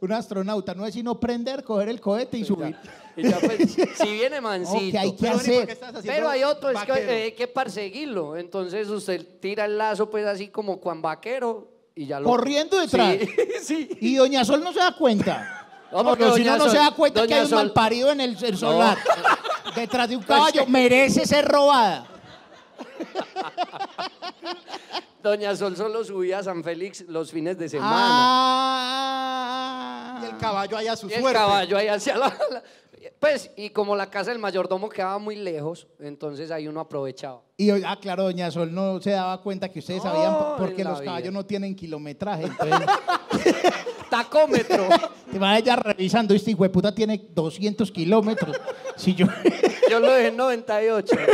[0.00, 0.74] un astronauta.
[0.74, 2.76] No es sino prender, coger el cohete y subir.
[3.16, 4.76] Y ya, pues, si viene mansito.
[4.76, 6.02] Ok, hay que Pero, Bonnie, ¿por qué hacer.
[6.04, 8.36] Pero hay otro, es que eh, hay que perseguirlo.
[8.36, 12.28] Entonces usted tira el lazo, pues así como cuan vaquero y ya lo.
[12.28, 13.16] Corriendo detrás.
[13.18, 13.28] Sí,
[13.62, 13.98] sí.
[14.00, 15.66] Y Doña Sol no se da cuenta.
[15.90, 18.12] No, porque Porque si no, no se da cuenta que hay un Sol- mal parido
[18.12, 18.98] en el, el solar.
[19.74, 22.06] Detrás de un caballo merece ser robada.
[25.26, 27.96] Doña Sol solo subía a San Félix los fines de semana.
[29.28, 30.20] Ah.
[30.22, 31.38] Y el caballo ahí a su y el suerte.
[31.38, 32.62] caballo ahí hacia la, la-
[33.18, 37.42] Pues, y como la casa del mayordomo quedaba muy lejos, entonces ahí uno aprovechaba.
[37.56, 40.84] Y, ah, claro, Doña Sol no se daba cuenta que ustedes No, sabían por- porque
[40.84, 41.30] los caballos vida.
[41.32, 42.44] no tienen kilometraje.
[42.44, 42.86] Entonces,
[44.10, 44.88] Tacómetro.
[45.32, 48.56] te va ella revisando, este hijo de puta tiene 200 kilómetros.
[48.96, 49.26] Si yo...
[49.90, 51.16] Yo lo dejé en 98.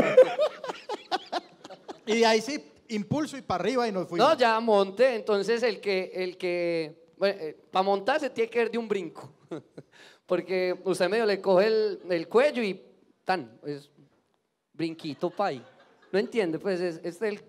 [2.04, 2.60] Y de ahí sí,
[2.94, 4.28] impulso y para arriba y nos fuimos.
[4.28, 5.14] No, ya monte.
[5.16, 6.96] Entonces el que, el que,
[7.70, 9.32] para montarse tiene que ir de un brinco.
[10.26, 12.80] Porque usted medio le coge el, el cuello y
[13.24, 13.90] tan, es
[14.72, 15.62] brinquito pay.
[16.10, 16.58] ¿No entiende?
[16.58, 17.40] Pues es, es el,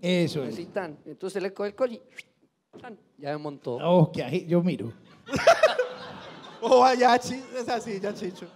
[0.00, 0.72] Eso es.
[0.72, 0.98] tan.
[1.06, 1.94] Entonces le coge el cuello
[2.74, 3.74] y tan, ya me montó.
[3.82, 4.92] Oh, que ahí- yo miro.
[6.60, 8.46] Oh, allá, chi- es así, ya, Chicho.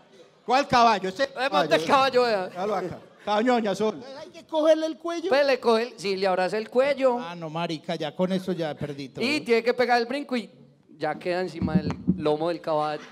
[0.45, 1.11] ¿Cuál caballo?
[1.11, 2.45] Ese Eh, monte el caballo, vea.
[2.47, 2.99] Acá.
[3.27, 4.03] Doña Sol.
[4.19, 5.29] Hay que cogerle el cuello.
[5.29, 8.53] Pues le coge, el- sí, le abraza el cuello Ah, no, marica, ya con esto
[8.53, 9.25] ya perdí todo.
[9.25, 10.51] y tiene que pegar el brinco y
[10.97, 13.03] ya queda encima del lomo del caballo.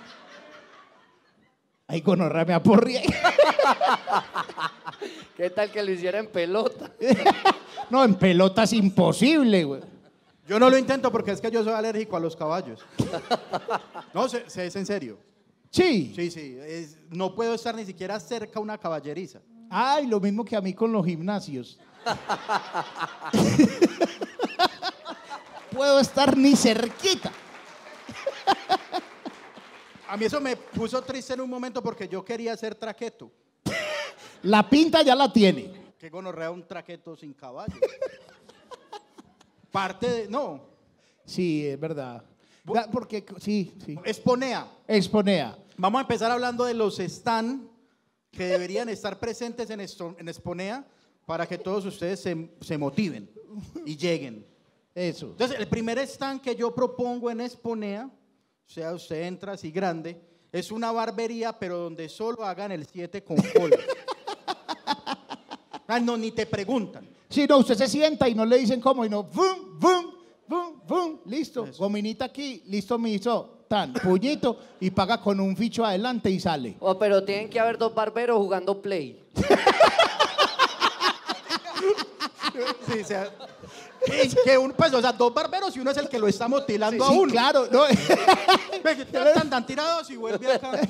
[1.87, 3.03] Ay, gonorra, me aporrié.
[5.37, 6.91] ¿Qué tal que lo hiciera en pelota?
[7.91, 9.81] no, en pelota es imposible, güey.
[10.47, 12.85] Yo no lo intento porque es que yo soy alérgico a los caballos.
[14.15, 15.19] No, se, se- es en serio.
[15.71, 16.13] Sí.
[16.17, 16.57] Sí, sí.
[16.61, 19.41] es- no puedo estar ni siquiera cerca a una caballeriza.
[19.71, 21.79] Ay, lo mismo que a mí con los gimnasios.
[25.71, 27.33] Puedo estar ni cerquita.
[30.09, 33.31] A mí eso me puso triste en un momento porque yo quería ser traqueto.
[34.43, 35.93] La pinta ya la tiene.
[35.99, 37.75] Que gonorrea un traqueto sin caballo.
[39.71, 40.29] Parte de.
[40.29, 40.63] No.
[41.25, 42.25] Sí, es verdad.
[42.91, 43.99] Porque, sí, sí.
[44.05, 44.67] Exponea.
[44.87, 45.59] Exponea.
[45.77, 47.69] Vamos a empezar hablando de los stand
[48.31, 50.87] que deberían estar presentes en, esto, en Exponea
[51.27, 53.31] para que todos ustedes se, se motiven
[53.85, 54.47] y lleguen.
[54.95, 55.27] Eso.
[55.27, 60.21] Entonces, el primer stand que yo propongo en Exponea, o sea, usted entra así grande,
[60.51, 63.77] es una barbería, pero donde solo hagan el 7 con cola.
[65.91, 67.09] Ah, no, ni te preguntan.
[67.31, 70.08] Si no, usted se sienta y no le dicen cómo, y no, bum, bum,
[71.29, 71.67] listo.
[71.79, 76.77] Gominita aquí, listo, me hizo, tan, puñito, y paga con un ficho adelante y sale.
[76.81, 79.23] Oh, pero tienen que haber dos barberos jugando play.
[82.91, 83.31] Sí, o sea,
[84.07, 86.49] y que un, pues, o sea, dos barberos y uno es el que lo está
[86.49, 87.31] motilando a Sí, uno.
[87.31, 87.67] claro.
[87.71, 87.85] no.
[87.87, 90.81] Están tan tirados y vuelve acá.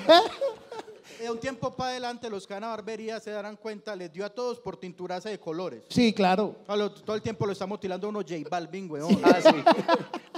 [1.19, 4.25] De un tiempo para adelante los que van a barbería se darán cuenta, les dio
[4.25, 5.83] a todos por tinturarse de colores.
[5.89, 6.55] Sí, claro.
[6.67, 9.19] Lo- todo el tiempo lo está mutilando uno J Balvin, weón.
[9.23, 9.49] Ah, sí.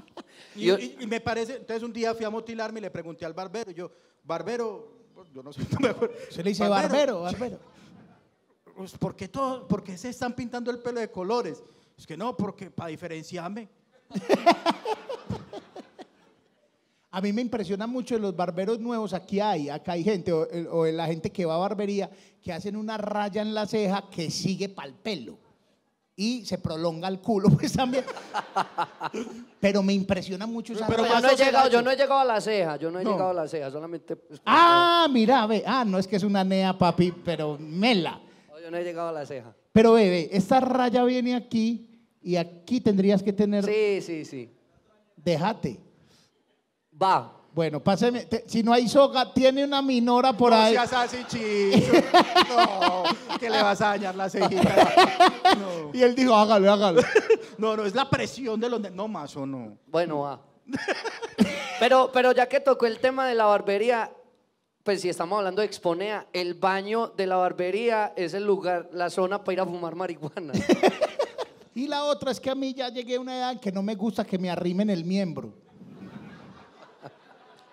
[0.53, 3.23] Y, Yo- y- y me parece, entonces un día fui a motilarme y le pregunté
[3.25, 3.89] al barbero, y yo,
[4.21, 4.97] barbero,
[5.33, 6.13] yo no sé, no me acuerdo.
[6.29, 7.57] Se le dice barbero, barbero.
[8.75, 11.63] Pues, ¿por, qué todo, ¿Por qué se están pintando el pelo de colores?
[11.97, 13.69] Es que no, porque para diferenciarme.
[17.13, 19.13] A mí me impresiona mucho los barberos nuevos.
[19.13, 22.09] Aquí hay, acá hay gente, o, o la gente que va a barbería,
[22.41, 25.37] que hacen una raya en la ceja que sigue para el pelo.
[26.15, 28.05] Y se prolonga el culo, pues también.
[29.59, 31.15] Pero me impresiona mucho esa Pero raya.
[31.15, 33.11] Yo no, he llegado, yo no he llegado a la ceja, yo no he No.
[33.11, 34.15] llegado a la ceja, solamente...
[34.15, 35.63] pues, Ah, mira, ve.
[35.65, 38.21] Ah, no es que es una nea, papi, pero mela.
[38.49, 39.53] no, yo no he llegado a la ceja.
[39.73, 41.87] Pero bebé, esta raya viene aquí
[42.21, 43.65] y aquí tendrías que tener.
[43.65, 44.49] Sí, sí, sí.
[45.15, 45.79] Déjate.
[46.99, 47.37] Va.
[47.53, 48.25] Bueno, páseme.
[48.25, 50.71] te- si no hay soga, tiene una minora por no ahí.
[50.73, 51.91] seas así, chicho.
[52.49, 53.03] No,
[53.37, 54.93] que le vas a dañar la cejita.
[55.57, 57.01] No, Y él dijo, hágalo, hágalo.
[57.57, 58.79] no, no, es la presión de los...
[58.79, 59.77] ne- No más o no.
[59.87, 60.41] Bueno, va.
[61.79, 64.11] Pero, pero ya que tocó el tema de la barbería,
[64.83, 69.09] pues si estamos hablando de Exponea, el baño de la barbería es el lugar, la
[69.09, 70.53] zona para ir a fumar marihuana.
[71.75, 73.81] Y la otra es que a mí ya llegué a una edad en que no
[73.83, 75.53] me gusta que me arrimen el miembro.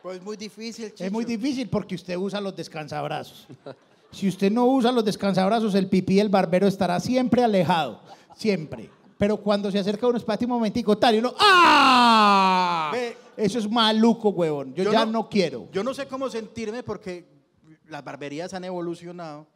[0.02, 1.04] Pues es muy difícil, chicho.
[1.04, 3.46] Es muy difícil porque usted usa los descansabrazos.
[4.10, 8.00] Si usted no usa los descansabrazos, el pipí del barbero estará siempre alejado.
[8.36, 8.90] Siempre.
[9.18, 12.90] Pero cuando se acerca uno, espérate un momentico, tal, y uno, ¡ah!
[12.92, 13.16] Ve.
[13.36, 14.72] Eso es maluco, huevón.
[14.74, 15.68] Yo, Yo ya no- no, quiero.
[15.72, 17.26] Yo no sé cómo sentirme porque
[17.88, 19.46] las barberías han evolucionado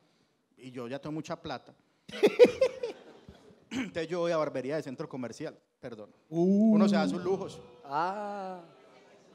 [0.57, 1.73] y yo ya tengo mucha plata.
[3.71, 6.11] Entonces yo voy a barbería de centro comercial, perdón.
[6.29, 6.75] Uh.
[6.75, 7.59] Uno se da sus lujos.
[7.85, 8.61] Ah.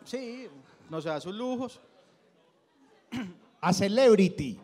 [0.06, 0.48] Sí,
[0.88, 1.80] uno se da sus lujos.
[3.62, 4.60] A celebrity.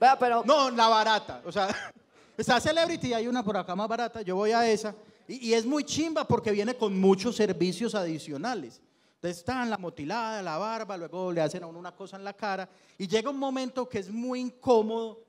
[0.00, 1.42] Vea, pero No, la barata.
[1.44, 1.68] O sea,
[2.36, 4.22] está Celebrity y hay una por acá más barata.
[4.22, 4.94] Yo voy a esa.
[5.28, 8.80] Y, y es muy chimba porque viene con muchos servicios adicionales.
[9.14, 12.34] Entonces están la motilada, la barba, luego le hacen a uno una cosa en la
[12.34, 12.68] cara.
[12.98, 15.24] Y llega un momento que es muy incómodo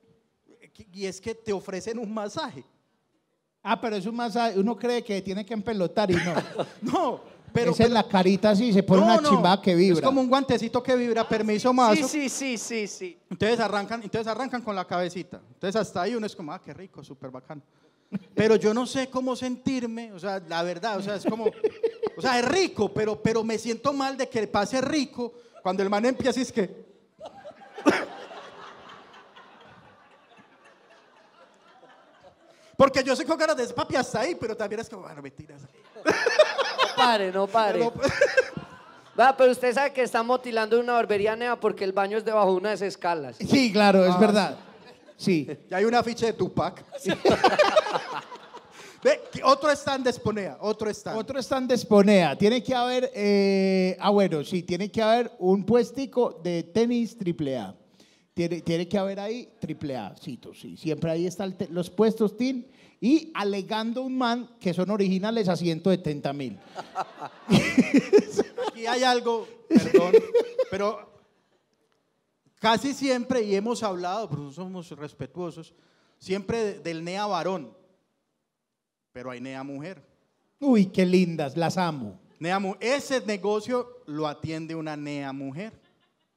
[0.91, 2.65] y es que te ofrecen un masaje.
[3.63, 4.59] Ah, pero es un masaje.
[4.59, 6.33] Uno cree que tiene que empelotar y no.
[6.81, 7.21] No,
[7.55, 7.71] pero.
[7.71, 9.99] Esa es la carita así, se pone no, una no, chimbada que vibra.
[9.99, 11.97] Es como un guantecito que vibra, permiso más.
[11.97, 13.17] sí, sí, sí, sí, sí.
[13.29, 15.41] Entonces arrancan, entonces arrancan con la cabecita.
[15.53, 17.61] Entonces hasta ahí uno es como, ah, qué rico, súper bacano.
[18.33, 21.45] Pero yo no sé cómo sentirme, o sea, la verdad, o sea, es como,
[22.17, 25.33] o sea, es rico, pero, pero me siento mal de que pase rico
[25.63, 26.85] cuando el man empieza y es que...
[32.77, 35.61] Porque yo soy con ganas de papi hasta ahí, pero también es como, bueno, mentiras.
[36.97, 37.79] No pare, no pare.
[37.79, 37.93] No,
[39.15, 42.51] Vea, pero usted sabe que está motilando una barbería nea porque el baño es debajo
[42.51, 43.37] de una de esas escalas.
[43.37, 44.57] Sí, claro, Ah, es verdad.
[45.15, 45.47] Sí.
[45.69, 46.83] Ya hay una ficha de Tupac.
[49.03, 51.17] Ve, otro stand de Esponea, otro stand.
[51.17, 52.35] Otro stand de Esponea.
[52.35, 57.57] Tiene que haber, eh, ah, bueno, sí, tiene que haber un puestico de tenis triple
[57.57, 57.75] A.
[58.33, 60.75] Tiene, tiene que haber ahí triple A, cito, sí.
[60.75, 62.67] Siempre ahí están los puestos TIN
[63.05, 66.57] y alegando un man que son originales a 170 mil.
[68.67, 70.13] Aquí hay algo, perdón,
[70.71, 71.13] pero
[72.59, 75.75] casi siempre, y hemos hablado, pero no somos respetuosos,
[76.17, 77.77] siempre de- del NEA varón,
[79.11, 80.01] pero hay NEA mujer.
[80.59, 82.19] Uy, qué lindas, las amo.
[82.39, 85.79] NEA ese negocio lo atiende una NEA mujer.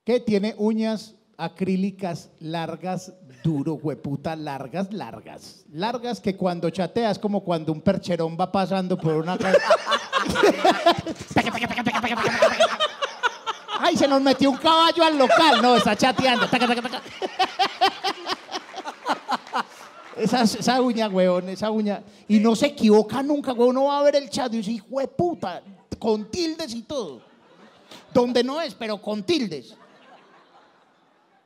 [0.04, 3.14] Que tiene uñas acrílicas largas,
[3.44, 5.64] duro, hueputa, largas, largas.
[5.72, 9.38] Largas que cuando chateas como cuando un percherón va pasando por una...
[13.80, 15.62] ¡Ay, se nos metió un caballo al local!
[15.62, 16.48] No, está chateando.
[20.16, 22.02] Esa, esa uña, weón, esa uña.
[22.26, 23.76] Y no se equivoca nunca, weón.
[23.76, 25.62] Uno va a ver el chat y dice, hijo de puta,
[26.00, 27.20] con tildes y todo.
[28.12, 29.76] Donde no es, pero con tildes.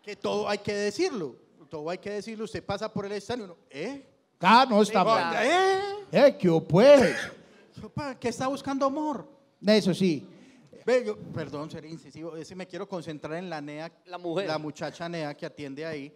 [0.02, 1.36] Que todo hay que decirlo,
[1.68, 2.44] todo hay que decirlo.
[2.44, 4.04] Usted pasa por el uno, ¿eh?
[4.40, 5.34] Ah, no, está mal.
[5.46, 5.78] ¿Eh?
[6.10, 7.16] Eh, ¿qué pues?
[8.18, 9.28] ¿Qué está buscando amor?
[9.64, 10.26] Eso sí.
[10.84, 14.48] Ve, yo- perdón, ser incisivo, ese me quiero concentrar en la NEA, La mujer.
[14.48, 16.12] la muchacha NEA que atiende ahí,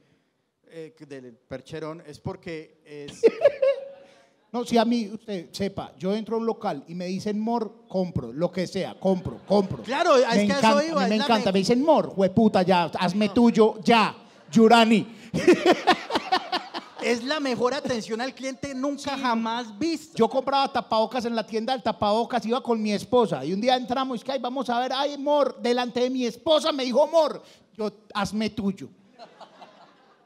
[0.68, 3.20] eh, del percherón, es porque es,
[4.56, 7.82] No, si a mí, usted sepa, yo entro a un local y me dicen mor,
[7.86, 9.82] compro, lo que sea, compro, compro.
[9.82, 11.82] Claro, es me que eso iba, a mí me es la encanta, me- me dicen
[11.84, 14.16] mor, hueputa, ya, hazme tuyo, ya,
[14.50, 15.06] Yurani.
[17.02, 20.14] es la mejor atención al cliente nunca jamás vista.
[20.16, 23.76] Yo compraba tapabocas en la tienda del tapabocas, iba con mi esposa y un día
[23.76, 27.06] entramos y que "Ay, vamos a ver, ay, mor, delante de mi esposa me dijo
[27.06, 27.42] mor,
[27.76, 28.88] yo, hazme tuyo.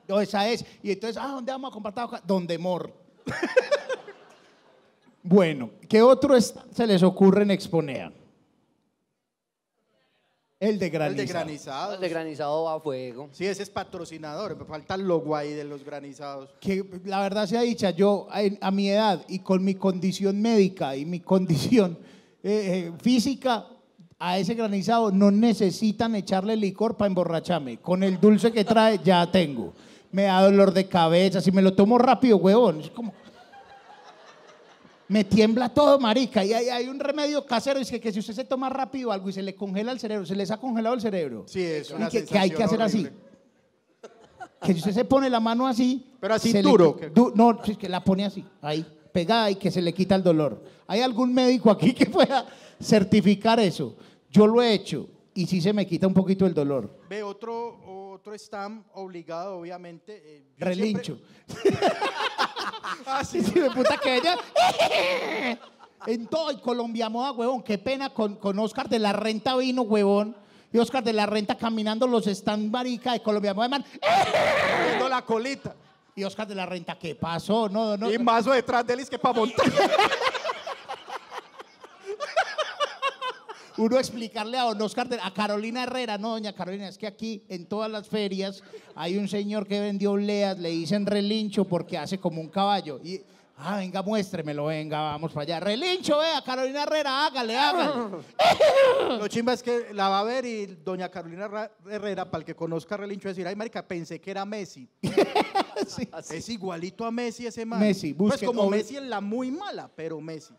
[0.06, 0.64] No, esa es.
[0.84, 2.18] Y entonces, ah, ¿dónde vamos a comprar tabaco?
[2.24, 2.92] Donde mor.
[5.22, 8.12] bueno, ¿qué otro es- se les ocurre en Exponea?
[10.58, 11.16] El de El granizado.
[11.16, 11.94] de granizados.
[11.94, 13.28] El de granizado va a fuego.
[13.32, 14.58] Sí, ese es patrocinador.
[14.58, 16.50] Me falta el logo ahí de los granizados.
[16.60, 18.28] que la verdad sea dicha, yo
[18.60, 21.96] a mi edad y con mi condición médica y mi condición
[22.42, 23.66] eh, eh, física,
[24.18, 27.78] a ese granizado no necesitan echarle licor para emborracharme.
[27.78, 29.72] Con el dulce que trae ya tengo.
[30.12, 32.80] Me da dolor de cabeza, si me lo tomo rápido, huevón.
[32.80, 33.14] Es como...
[35.10, 36.44] Me tiembla todo, marica.
[36.44, 39.28] Y hay, hay un remedio casero, es que, que si usted se toma rápido algo
[39.28, 41.42] y se le congela el cerebro, se les ha congelado el cerebro.
[41.48, 43.08] Sí, es Y una que, que hay que hacer así.
[44.62, 46.06] Que si usted se pone la mano así.
[46.20, 46.96] Pero así le duro,
[47.34, 50.62] no, es que la pone así, ahí, pegada y que se le quita el dolor.
[50.86, 52.46] ¿Hay algún médico aquí que pueda
[52.80, 53.96] certificar eso?
[54.30, 56.88] Yo lo he hecho y sí se me quita un poquito el dolor.
[57.08, 57.80] Ve, otro,
[58.20, 60.22] otro stamp obligado, obviamente.
[60.22, 61.18] eh, yo Relincho.
[61.62, 61.88] siempre-
[63.06, 63.42] Ah, sí.
[63.42, 64.36] Sí, de puta que ella.
[66.06, 67.62] En todo el Colombia Moda, huevón.
[67.62, 70.34] Qué pena con, con Oscar de la Renta vino, huevón.
[70.72, 73.84] Y Oscar de la Renta caminando los stand marica de Colombia Moda, man.
[74.86, 75.74] Viendo la colita.
[76.14, 77.68] Y Oscar de la Renta, ¿qué pasó?
[77.68, 78.10] No, no.
[78.10, 79.66] Y mazo detrás de él es que para montar.
[83.80, 87.66] uno explicarle a don Oscar, a Carolina Herrera, no, doña Carolina, es que aquí en
[87.66, 88.62] todas las ferias
[88.94, 93.00] hay un señor que vendió obleas, le dicen relincho porque hace como un caballo.
[93.02, 93.20] Y,
[93.56, 95.60] ah, venga, muéstremelo, venga, vamos para allá.
[95.60, 97.92] Relincho, vea, Carolina Herrera, hágale, hágale.
[99.18, 102.44] Lo chimba es que la va a ver y doña Carolina Ra- Herrera, para el
[102.44, 104.88] que conozca a Relincho, va a decir, ay, marica, pensé que era Messi.
[105.86, 106.06] Sí.
[106.30, 107.80] Es igualito a Messi ese man.
[107.80, 110.52] Messi, Pues busque- como o- Messi en la muy mala, pero Messi.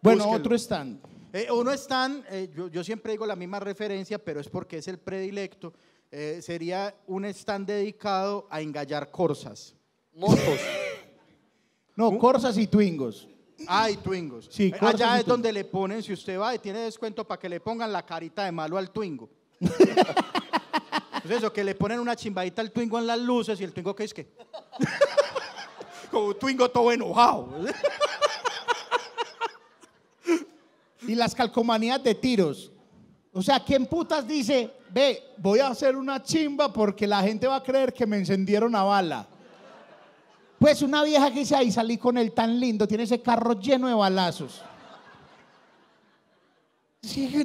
[0.00, 0.38] Bueno, Búsquelo.
[0.40, 0.98] otro stand.
[1.36, 4.86] Eh, uno están, eh, yo, yo siempre digo la misma referencia, pero es porque es
[4.86, 5.72] el predilecto.
[6.12, 9.74] eh, sería un stand dedicado a engallar corsas.
[10.14, 10.38] Motos.
[11.96, 13.28] No, Corsas y Twingos.
[13.68, 14.48] Ay, Twingos.
[14.50, 17.24] Sí, Eh, corsas y Allá es donde le ponen, si usted va y tiene descuento
[17.24, 19.30] para que le pongan la carita de malo al Twingo.
[19.60, 23.94] Entonces eso, que le ponen una chimbadita al Twingo en las luces y el Twingo,
[23.94, 24.26] ¿qué es que?
[26.10, 27.48] Como un Twingo todo enojado.
[31.06, 32.70] Y las calcomanías de tiros.
[33.32, 37.56] O sea, ¿quién putas dice, ve, voy a hacer una chimba porque la gente va
[37.56, 39.28] a creer que me encendieron a bala?
[40.58, 43.88] Pues una vieja que dice, ahí salí con él tan lindo, tiene ese carro lleno
[43.88, 44.62] de balazos.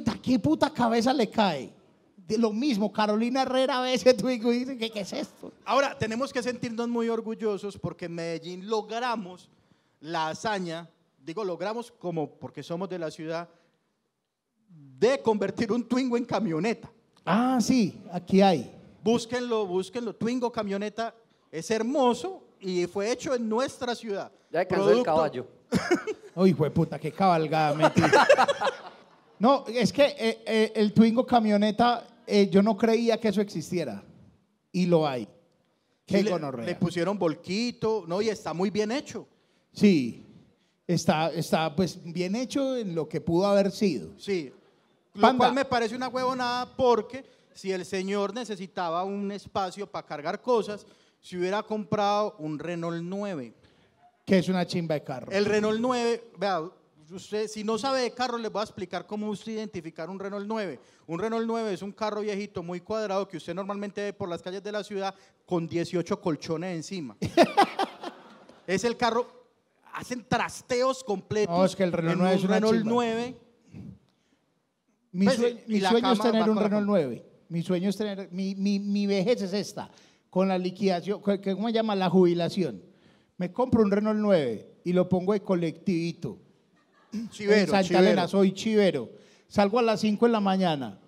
[0.06, 1.72] ¿a qué puta cabeza le cae?
[2.16, 5.52] De lo mismo, Carolina Herrera ve ese Twingo y dice, ¿qué, qué es esto?
[5.64, 9.50] Ahora, tenemos que sentirnos muy orgullosos porque en Medellín logramos
[10.00, 10.88] la hazaña,
[11.30, 13.48] digo logramos como porque somos de la ciudad,
[14.68, 16.90] de convertir un Twingo en camioneta.
[17.24, 18.70] Ah, sí, aquí hay.
[19.02, 20.14] Búsquenlo, búsquenlo.
[20.14, 21.14] Twingo camioneta
[21.50, 24.30] es hermoso y fue hecho en nuestra ciudad.
[24.50, 25.46] Ya cansó el Producto- caballo.
[26.34, 28.26] Uy, fue puta, qué cabalgada, mentira.
[29.38, 34.04] No, es que eh, eh, el Twingo camioneta, eh, yo no creía que eso existiera.
[34.70, 35.26] Y lo hay.
[36.04, 36.66] Qué Sí, le, gonorrea.
[36.66, 39.26] le pusieron volquito, no, y está muy bien hecho.
[39.72, 40.26] Sí,
[40.94, 44.10] está, está pues bien hecho en lo que pudo haber sido.
[44.18, 44.52] Sí.
[45.14, 45.38] Lo Panda.
[45.38, 50.86] cual me parece una huevonada porque si el señor necesitaba un espacio para cargar cosas,
[51.20, 53.54] si hubiera comprado un Renault 9.
[54.24, 55.30] Que es una chimba de carro.
[55.32, 56.62] El Renault 9, vea,
[57.10, 60.46] usted si no sabe de carro, les voy a explicar cómo usted identificar un Renault
[60.46, 60.80] 9.
[61.06, 64.42] Un Renault 9 es un carro viejito muy cuadrado que usted normalmente ve por las
[64.42, 65.14] calles de la ciudad
[65.44, 67.16] con 18 colchones encima.
[68.66, 69.39] es el carro,
[69.94, 71.56] hacen trasteos completos.
[71.56, 72.92] No, es que el Renault en 9 es un una Renault chimba.
[72.92, 73.36] 9.
[75.12, 76.80] Mi, Pues, sueño, mi es tener un Renault cama.
[76.86, 77.24] 9.
[77.48, 79.90] Mi sueño es tener, mi, mi, mi vejez es esta,
[80.28, 81.96] con la liquidación, ¿cómo se llama?
[81.96, 82.80] La jubilación.
[83.36, 86.38] Me compro un Renault 9 y lo pongo de colectivito.
[87.12, 88.06] en Chivero, Santa chivero.
[88.06, 89.10] Elena, soy chivero.
[89.48, 91.00] Salgo a las 5 de la mañana.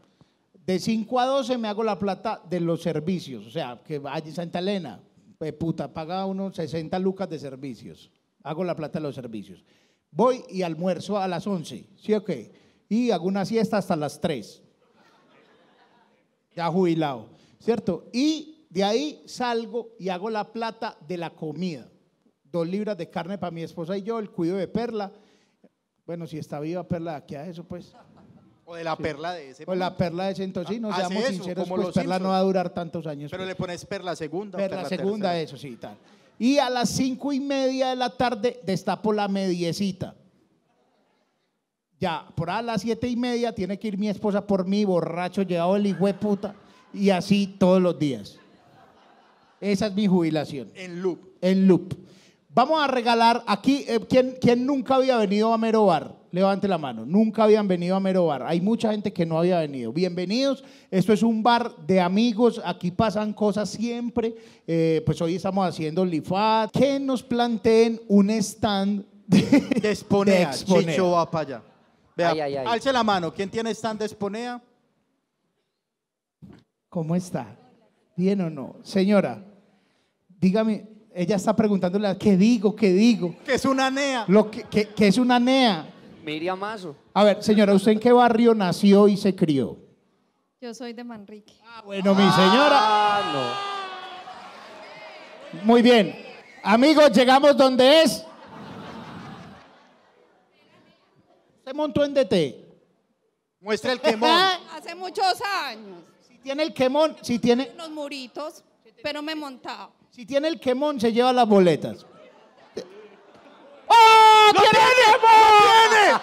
[0.66, 3.46] De 5 a 12 me hago la plata de los servicios.
[3.46, 5.00] O sea, que vaya en Santa Elena,
[5.40, 8.10] eh, puta, paga unos 60 lucas de servicios.
[8.42, 9.64] Hago la plata de los servicios.
[10.10, 12.52] Voy y almuerzo a las 11, ¿sí o qué?
[12.88, 14.62] Y hago una siesta hasta las 3.
[16.54, 18.10] Ya jubilado, ¿cierto?
[18.12, 21.88] Y de ahí salgo y hago la plata de la comida.
[22.44, 25.10] Dos libras de carne para mi esposa y yo, el cuido de Perla.
[26.04, 27.94] Bueno, si está viva Perla, aquí a eso pues.
[28.64, 29.66] O de la perla de ese.
[29.66, 32.38] Pues la Perla de Centosí, no Hace seamos eso, sinceros, como pues Perla no va
[32.38, 33.30] a durar tantos años.
[33.30, 33.48] Pero pues.
[33.48, 34.56] le pones perla segunda.
[34.56, 35.40] o Perla segunda, tercera.
[35.40, 35.96] eso sí, tal.
[36.38, 40.16] Y a las cinco y media de la tarde destapo la mediecita.
[42.00, 44.84] Ya, por ahí a las siete y media tiene que ir mi esposa por mí,
[44.84, 46.54] borracho, llevado el hijo de puta,
[46.92, 48.38] y así todos los días.
[49.60, 50.72] Esa es mi jubilación.
[50.74, 51.20] En loop.
[51.40, 51.94] En loop.
[52.54, 56.14] Vamos a regalar aquí, eh, ¿quién, quién nunca había venido a Mero Bar?
[56.32, 57.06] Levante la mano.
[57.06, 58.42] Nunca habían venido a Mero Bar.
[58.42, 59.90] Hay mucha gente que no había venido.
[59.92, 60.62] Bienvenidos.
[60.90, 62.60] Esto es un bar de amigos.
[62.64, 64.34] Aquí pasan cosas siempre.
[64.66, 66.70] Eh, pues hoy estamos haciendo Lifat.
[66.72, 69.40] Que nos planteen un stand de,
[69.80, 70.34] De Esponea.
[70.34, 70.86] de Exponea.
[70.92, 71.62] Chicho va para allá.
[72.16, 72.66] Vea, Ay, ay, ay.
[72.66, 73.32] alce la mano.
[73.32, 74.62] ¿Quién tiene stand de Esponea?
[76.90, 77.56] ¿Cómo está?
[78.14, 78.76] ¿Bien o no?
[78.82, 79.42] Señora,
[80.38, 82.74] dígame, ella está preguntándole, ¿qué digo?
[82.74, 83.34] ¿Qué digo?
[83.44, 84.24] Que es una NEA.
[84.28, 85.86] Lo que, que- que es una NEA.
[86.24, 86.94] Miriam Mazo.
[87.14, 89.76] A ver, señora, ¿usted en qué barrio nació y se crió?
[90.60, 91.54] Yo soy de Manrique.
[91.64, 92.78] Ah, bueno, mi señora.
[92.80, 93.66] Ah,
[95.52, 95.62] no.
[95.64, 96.14] Muy bien.
[96.62, 98.24] Amigos, llegamos donde es.
[101.64, 102.64] Se montó en DT.
[103.60, 104.30] Muestra el quemón.
[104.72, 108.62] Hace muchos años, Si tiene el quemón, si tiene, unos muritos,
[109.02, 109.90] pero me montaba.
[110.12, 112.04] Si tiene el quemón, se lleva las boletas.
[113.88, 114.50] ¡Oh!
[114.52, 116.20] ¡Tiene el quemón!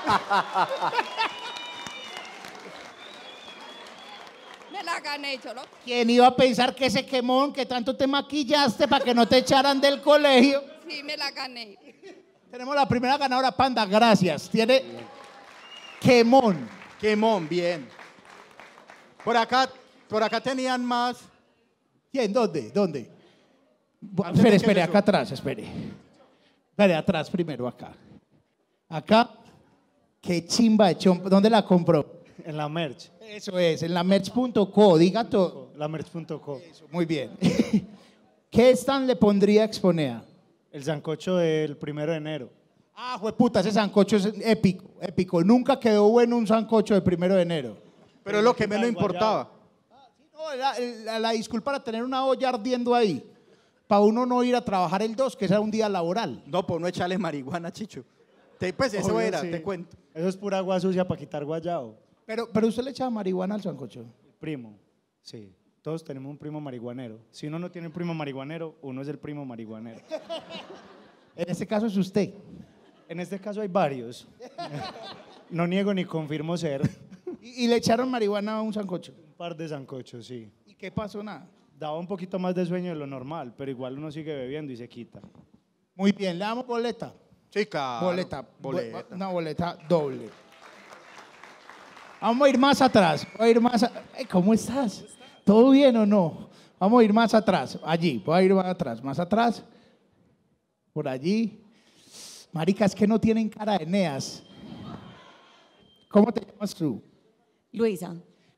[4.72, 5.64] Me la gané, yo lo...
[5.84, 9.38] ¿Quién iba a pensar que ese quemón que tanto te maquillaste para que no te
[9.38, 10.64] echaran del colegio?
[10.88, 11.78] Sí, me la gané.
[12.52, 14.48] Tenemos la primera ganadora, Panda, gracias.
[14.50, 14.84] Tiene
[16.00, 16.70] quemón.
[17.02, 17.90] Quemón, bien.
[19.24, 19.68] Por acá,
[20.08, 21.18] por acá tenían más.
[22.12, 22.32] ¿Quién?
[22.32, 22.70] ¿Dónde?
[22.70, 23.19] ¿Dónde?
[24.02, 25.64] Bu- Antes Espere, espere, acá atrás, espere.
[26.72, 27.92] Espere, atrás primero, acá.
[28.88, 29.30] Acá.
[30.22, 31.30] Qué chimba de chompa.
[31.30, 32.20] ¿Dónde la compró?
[32.46, 35.72] En la merch, Eso es, en la merch.co, diga todo.
[35.76, 36.62] la merch.co.
[36.92, 37.32] Muy bien.
[38.50, 40.24] ¿Qué stand le pondría a Exponea?
[40.72, 42.50] El sancocho del primero de enero.
[42.96, 45.44] Ah, jueputa, ese sancocho es épico, épico.
[45.44, 47.78] Nunca quedó bueno un sancocho de primero de enero.
[48.24, 49.52] Pero es lo que menos importaba.
[50.34, 50.74] No, la,
[51.06, 53.24] la- la disculpa era tener una olla ardiendo ahí.
[53.90, 56.44] Para uno no ir a trabajar el 2, que era un día laboral.
[56.46, 58.06] No, por no echarle marihuana, Chicho.
[58.60, 59.50] Te- pues eso Obvio, era, sí.
[59.50, 59.98] te cuento.
[60.14, 61.98] Eso es pura agua sucia para quitar guayao.
[62.24, 64.06] Pero, pero usted le echaba marihuana al sancocho.
[64.40, 64.78] Primo,
[65.24, 65.52] sí.
[65.82, 67.18] Todos tenemos un primo marihuanero.
[67.32, 70.02] Si uno no tiene un primo marihuanero, uno es el primo marihuanero.
[71.36, 72.32] En este caso es usted.
[73.08, 74.28] En este caso hay varios.
[75.50, 76.88] No niego ni confirmo ser.
[77.42, 79.14] Y, y le echaron marihuana a un sancocho.
[79.14, 80.48] Un par de sancochos, sí.
[80.68, 81.24] ¿Y qué pasó?
[81.24, 81.48] Nada.
[81.80, 84.76] Daba un poquito más de sueño de lo normal, pero igual uno sigue bebiendo y
[84.76, 85.22] se quita.
[85.96, 87.14] Muy bien, le damos boleta.
[87.70, 88.06] Claro.
[88.08, 88.46] boleta.
[88.60, 89.06] Boleta.
[89.10, 90.30] Bo- Una boleta doble.
[92.20, 93.26] Vamos a ir más atrás.
[93.38, 95.06] Voy a ir más a- Ey, ¿Cómo estás?
[95.46, 96.50] ¿Todo bien o no?
[96.78, 97.80] Vamos a ir más atrás.
[97.82, 99.02] Allí, voy a ir más atrás.
[99.02, 99.64] Más atrás.
[100.92, 101.64] Por allí.
[102.52, 104.44] Maricas que no tienen cara de Neas.
[106.10, 107.02] ¿Cómo te llamas tú?
[107.72, 108.16] Luisa,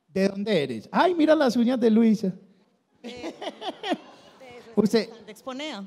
[0.08, 0.90] ¿De dónde eres?
[0.92, 2.34] Ay, mira las uñas de Luisa.
[4.76, 5.86] Usted, stand de Exponea.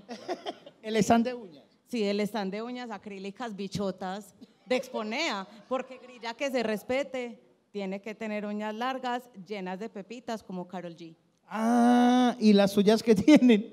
[0.82, 1.64] el stand de uñas.
[1.88, 4.34] Sí, el stand de uñas acrílicas bichotas
[4.66, 7.40] de Exponea, porque grilla que se respete
[7.70, 11.14] tiene que tener uñas largas, llenas de pepitas como Carol G.
[11.48, 13.72] Ah, y las suyas que tienen.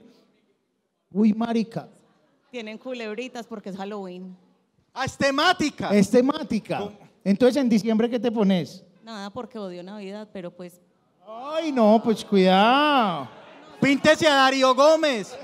[1.11, 1.87] Uy, marica.
[2.51, 4.35] Tienen culebritas porque es Halloween.
[4.93, 5.89] Ah, es temática.
[5.95, 6.91] Es temática.
[7.23, 8.83] Entonces, en diciembre, ¿qué te pones?
[9.03, 10.81] Nada porque odio Navidad, pero pues
[11.27, 13.29] Ay, no, pues cuidado.
[13.81, 15.35] Píntese a Darío Gómez.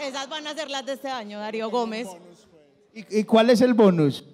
[0.00, 2.08] esas van a ser las de este año, Darío Gómez.
[2.92, 4.24] ¿Y, y cuál es el bonus?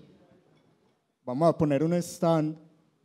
[1.25, 2.57] Vamos a poner un stand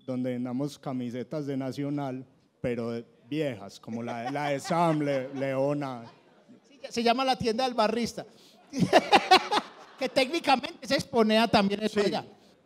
[0.05, 2.25] donde vendamos camisetas de Nacional,
[2.61, 6.03] pero de- viejas, como la, la de Sam, Le- Leona.
[6.89, 8.25] Se llama la tienda del barrista.
[9.99, 12.05] que técnicamente se exponea también eso Sí.
[12.07, 12.25] allá.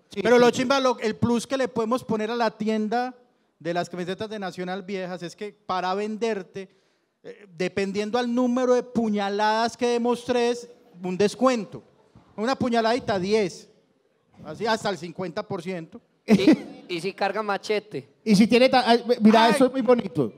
[0.10, 0.42] Sí, Pero sí.
[0.42, 3.14] lo chimba, lo- el plus que le podemos poner a la tienda
[3.60, 6.70] de las camisetas de Nacional Viejas es que para venderte,
[7.24, 10.70] eh, dependiendo al número de puñaladas que demostres,
[11.04, 11.84] un descuento.
[12.36, 13.70] Una puñaladita, 10.
[14.46, 16.00] Así hasta el 50%.
[16.26, 18.08] Y, y si carga machete.
[18.24, 18.70] Y si tiene.
[19.20, 19.52] Mira, Ay.
[19.52, 20.32] eso es muy bonito.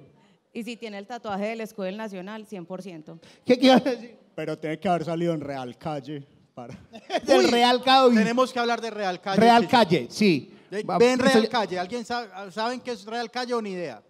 [0.53, 3.19] Y si tiene el tatuaje del escudo del Nacional, 100%.
[3.45, 4.17] ¿Qué quieres decir?
[4.35, 6.25] Pero tiene que haber salido en Real Calle.
[6.53, 6.77] Para...
[7.25, 8.15] Del Real Calle.
[8.15, 9.39] Tenemos que hablar de Real Calle.
[9.39, 9.67] Real.
[9.67, 10.50] Calle, sí.
[10.89, 11.79] Va- Ven Real Calle.
[11.79, 14.01] ¿Alguien sabe, saben qué es Real Calle o ni idea?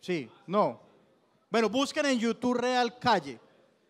[0.00, 0.80] Sí, no.
[1.50, 3.38] Bueno, busquen en YouTube Real Calle.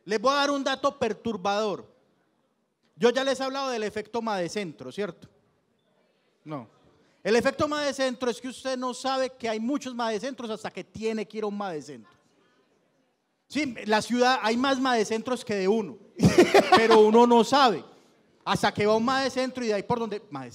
[0.05, 1.87] Les voy a dar un dato perturbador.
[2.97, 5.29] Yo ya les he hablado del efecto Madecentro, ¿cierto?
[6.45, 6.67] No.
[7.23, 11.27] El efecto Madecentro es que usted no sabe que hay muchos Madecentros hasta que tiene
[11.27, 12.11] que ir a un Madecentro.
[13.47, 15.99] Sí, la ciudad hay más Madecentros que de uno,
[16.77, 17.85] pero uno no sabe.
[18.45, 20.23] Hasta que va un más de centro y de ahí por donde.
[20.31, 20.51] Más de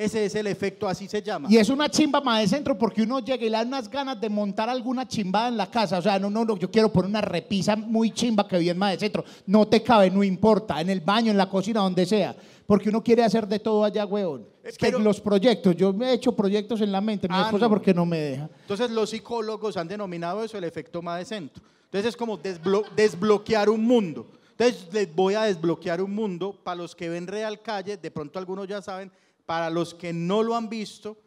[0.00, 1.46] Ese es el efecto, así se llama.
[1.50, 4.18] Y es una chimba más de centro porque uno llega y le da unas ganas
[4.18, 5.98] de montar alguna chimbada en la casa.
[5.98, 8.78] O sea, no, no, no, yo quiero poner una repisa muy chimba que vi en
[8.78, 9.24] más de centro.
[9.46, 10.80] No te cabe, no importa.
[10.80, 12.34] En el baño, en la cocina, donde sea.
[12.66, 14.46] Porque uno quiere hacer de todo allá, weón.
[14.64, 17.28] Es que Pero- los proyectos, yo me he hecho proyectos en la mente.
[17.28, 17.68] Mi Ah, esposa, no.
[17.68, 18.48] porque no me deja.
[18.62, 21.62] Entonces los psicólogos han denominado eso el efecto más de centro.
[21.84, 24.30] Entonces es como desblo- desbloquear un mundo.
[24.52, 28.38] Entonces les voy a desbloquear un mundo para los que ven Real Calle, de pronto
[28.38, 29.10] algunos ya saben,
[29.50, 31.18] para los que no lo han visto,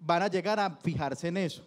[0.00, 1.62] van a llegar a fijarse en eso.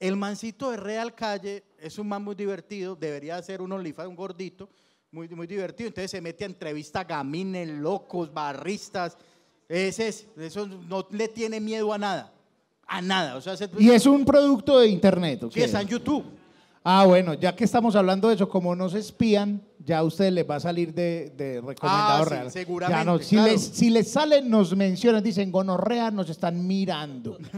[0.00, 4.16] El mancito de Real Calle es un man muy divertido, debería ser un OnlyFans, un
[4.16, 4.68] gordito,
[5.12, 5.86] muy, muy divertido.
[5.86, 9.16] Entonces se mete a entrevista a gamines, locos, barristas.
[9.68, 12.32] Ese es, eso no le tiene miedo a nada.
[12.84, 13.36] A nada.
[13.36, 15.44] O sea, se- Y es un producto de internet.
[15.44, 16.24] ¿o Sí, está en YouTube.
[16.88, 20.32] Ah, bueno, ya que estamos hablando de eso, como no se espían, ya a ustedes
[20.32, 22.50] les va a salir de, de recomendado Ah, sí, real.
[22.52, 23.50] seguramente, Ya no, si, claro.
[23.50, 27.38] les, si les salen, nos mencionan, dicen gonorrea, nos están mirando.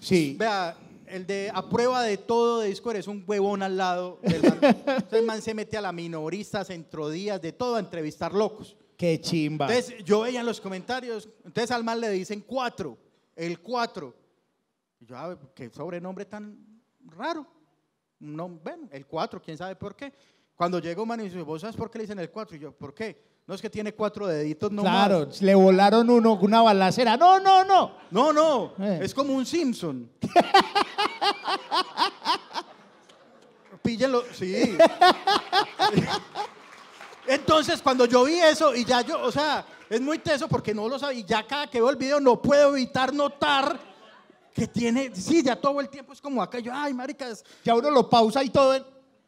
[0.00, 0.34] Sí.
[0.36, 0.76] Vea,
[1.06, 4.18] el de a prueba de todo de Discord es un huevón al lado.
[4.22, 4.44] Del.
[4.44, 8.76] Entonces el man se mete a la minorista, centrodías, de todo a entrevistar locos.
[8.96, 9.68] Qué chimba.
[9.72, 12.98] Entonces yo veía en los comentarios, entonces al man le dicen cuatro,
[13.36, 14.12] el cuatro.
[14.98, 16.58] Y yo, ah, qué sobrenombre tan
[17.06, 17.46] raro.
[18.22, 20.12] No, bueno, el cuatro, quién sabe por qué.
[20.54, 22.56] Cuando llega un man y dice, ¿vos sabes por qué le dicen el cuatro?
[22.56, 23.20] Y yo, ¿por qué?
[23.48, 25.42] No es que tiene cuatro deditos, no claro, más.
[25.42, 27.16] le volaron uno con una balacera.
[27.16, 27.96] No, no, no.
[28.12, 29.00] No, no, Eh.
[29.02, 30.08] es como un Simpson.
[33.82, 34.76] Píllenlo, sí.
[37.26, 40.88] Entonces, cuando yo vi eso, y ya yo, o sea, es muy teso porque no
[40.88, 43.76] lo sabía, y ya cada que veo el video no puedo evitar notar
[44.54, 47.90] que tiene, sí, ya todo el tiempo es como acá, yo, ay, maricas, Ya uno
[47.90, 48.74] lo pausa y todo.
[48.74, 48.84] en-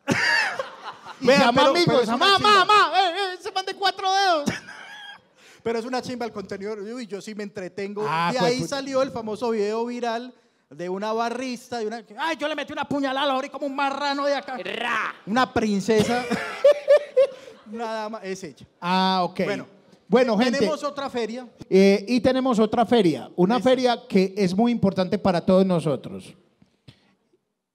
[1.20, 2.00] y Vea, llama pero- amigos.
[2.04, 2.64] pero mamá, chimba.
[2.64, 4.50] mamá, eh, eh, se mande cuatro dedos.
[5.62, 8.04] pero es una chimba el contenido, uy, yo sí me entretengo.
[8.08, 8.70] Ah, de pues, ahí pues.
[8.70, 10.34] salió el famoso video viral
[10.68, 14.26] de una barrista, de una, ay, yo le metí una puñalada ahora como un marrano
[14.26, 14.58] de acá.
[15.26, 16.24] Una princesa.
[17.72, 18.66] una dama, es ella.
[18.80, 19.40] Ah, ok.
[19.44, 19.66] Bueno,
[20.14, 20.58] bueno gente.
[20.58, 21.48] Tenemos otra feria.
[21.68, 26.34] Eh, y tenemos otra feria, una feria que es muy importante para todos nosotros.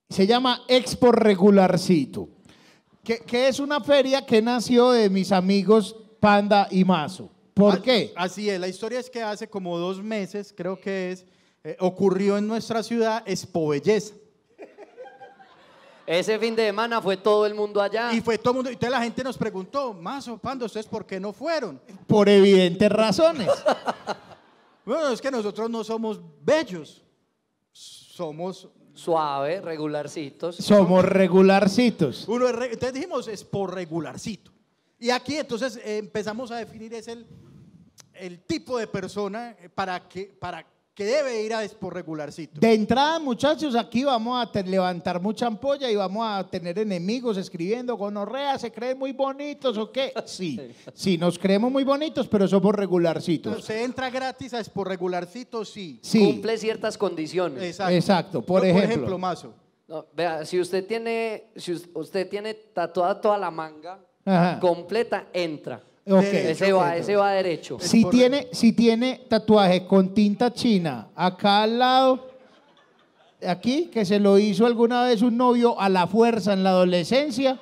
[0.09, 2.29] Se llama Expo Regularcito,
[3.03, 7.29] que, que es una feria que nació de mis amigos Panda y Mazo.
[7.53, 8.13] ¿Por qué?
[8.15, 11.25] Así es, la historia es que hace como dos meses, creo que es,
[11.65, 14.15] eh, ocurrió en nuestra ciudad Expo Belleza.
[16.11, 18.11] Ese fin de semana fue todo el mundo allá.
[18.13, 21.19] Y fue todo el mundo, entonces la gente nos preguntó, Mazo, Panda, ¿ustedes por qué
[21.19, 21.79] no fueron?
[22.07, 23.47] Por evidentes razones.
[24.85, 27.03] Bueno, es que nosotros no somos bellos,
[27.71, 30.55] somos Suave, regularcitos.
[30.55, 32.27] Somos regularcitos.
[32.27, 34.51] Uno es re- entonces dijimos es por regularcito.
[34.97, 37.27] Y aquí entonces eh, empezamos a definir es el,
[38.15, 40.65] el tipo de persona eh, para que, para
[40.99, 42.59] que debe ir a es por regularcito.
[42.59, 47.95] De entrada, muchachos, aquí vamos a levantar mucha ampolla y vamos a tener enemigos escribiendo
[47.95, 50.11] gonorrea, ¿se creen muy bonitos o qué?
[50.25, 50.59] Sí,
[50.93, 53.63] sí, nos creemos muy bonitos, pero somos regularcitos.
[53.63, 55.63] ¿Se entra gratis a es por regularcito?
[55.63, 55.99] Sí.
[56.03, 57.63] Sí, Cumple ciertas condiciones.
[57.63, 57.93] Exacto.
[57.93, 59.17] Exacto, por Yo, ejemplo.
[59.17, 59.53] Mazo.
[59.87, 64.59] No, vea, si usted tiene, si us- usted tiene tatuada toda la manga Ajá.
[64.59, 65.81] completa, entra.
[66.17, 67.77] Ese va, ese va derecho.
[67.79, 72.27] Si tiene, si tiene tatuaje con tinta china acá al lado,
[73.47, 77.59] aquí, que se lo hizo alguna vez un novio a la fuerza en la adolescencia,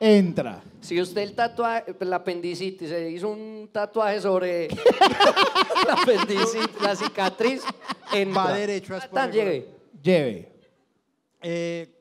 [0.00, 0.62] entra.
[0.80, 4.68] Si usted el tatuaje, la apendicitis, se hizo un tatuaje sobre
[5.86, 7.62] la apendicitis, la cicatriz,
[8.12, 8.44] entra.
[8.44, 9.52] Va derecho a Ah, tan, regular.
[9.52, 9.68] llegue.
[10.02, 10.52] Lleve.
[11.42, 11.94] Eh,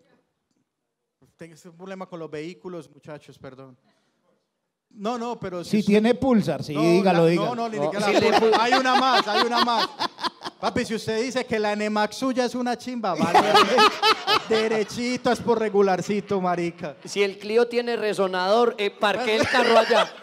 [1.36, 3.78] tengo este problema con los vehículos, muchachos, perdón.
[4.91, 7.55] No, no, pero Si es- tiene pulsar, sí, No, dígalo, la- dígalo.
[7.55, 9.87] No, no, ni siquiera si la Hay una más, hay una más.
[10.59, 13.39] Papi, si usted dice que la Nemax suya es una chimba, vale.
[14.49, 16.95] Derechito es por regularcito, marica.
[17.05, 20.11] Si el Clio tiene resonador, eh, parque el carro allá.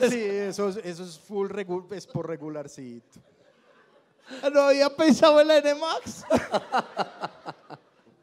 [0.00, 3.18] Sí, eso, es- eso es full regu- es por regularcito.
[4.52, 6.24] No había pensado en la NMAX.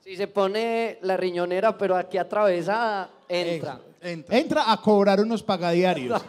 [0.01, 3.82] Si se pone la riñonera, pero aquí atravesada, entra.
[4.06, 4.38] Entra.
[4.38, 6.22] Entra a cobrar unos pagadiarios.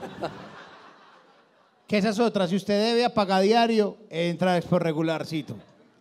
[1.87, 2.49] que esa es otra.
[2.49, 5.57] Si usted debe a pagadiario, entra es por regularcito.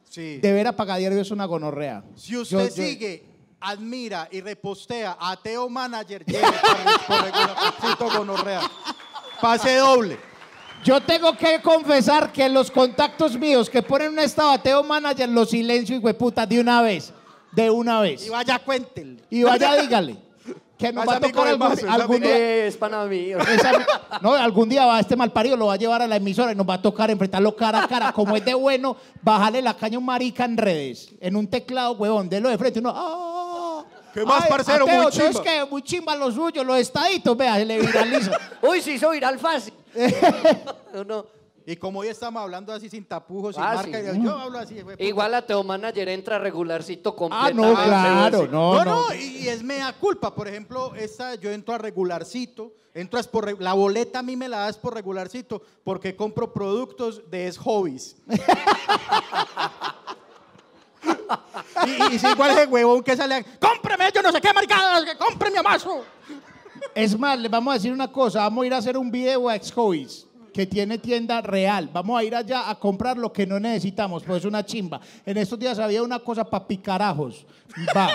[0.09, 0.37] Sí.
[0.37, 2.03] Deber a pagadiario es una gonorrea.
[2.15, 3.25] Si usted yo- sigue,
[3.59, 8.61] admira y repostea a Teo Manager, por- regularcito gonorrea.
[9.41, 10.17] Pase doble.
[10.83, 15.49] Yo tengo que confesar que los contactos míos que ponen un estado ateo manager los
[15.49, 15.99] silencio y
[16.45, 17.11] de una vez.
[17.51, 18.25] De una vez.
[18.27, 19.23] Y vaya, cuéntele.
[19.29, 20.15] Y vaya, dígale.
[20.77, 22.33] Que nos va a es tocar algún, vaso, es algún amigo.
[22.33, 22.65] día.
[22.67, 23.37] Es pana mío.
[23.53, 23.85] Esa-
[24.21, 26.67] no, algún día va este malparido, lo va a llevar a la emisora y nos
[26.67, 28.11] va a tocar enfrentarlo cara a cara.
[28.11, 31.93] Como es de bueno, bajarle la caña a un marica en redes, en un teclado,
[31.93, 32.79] huevón, de lo de frente.
[32.79, 33.83] Uno, ¡ah!
[34.13, 34.85] ¿Qué más, Ay, parcero?
[34.87, 35.43] Muy entonces chimba.
[35.43, 38.31] que muy chimba lo suyo, los estaditos, vea, se le viraliza.
[38.61, 39.73] Uy, sí, soy viral fácil.
[41.05, 41.25] No,
[41.67, 43.91] Y como hoy estamos hablando así sin tapujos, sin Fácil.
[43.91, 44.77] marca, yo hablo así.
[44.99, 47.43] Igual la Teo Manager entra regularcito completo.
[47.43, 49.09] ah, no, claro, no, No, no.
[49.09, 50.35] no, y, y es mea culpa.
[50.35, 54.47] Por ejemplo, esta, yo entro a regularcito, entro es por, la boleta a mí me
[54.47, 58.15] la das por regularcito porque compro productos de es hobbies.
[61.87, 65.03] y, y si igual ese huevón que sale, a, cómpreme, yo no sé qué marcada,
[65.03, 66.03] que compre mi amazo.
[66.93, 69.49] Es más, les vamos a decir una cosa, vamos a ir a hacer un video
[69.49, 70.24] a Excois
[70.55, 71.89] que tiene tienda real.
[71.91, 75.01] Vamos a ir allá a comprar lo que no necesitamos, pues es una chimba.
[75.25, 77.45] En estos días había una cosa para picarajos.
[77.95, 78.07] Va.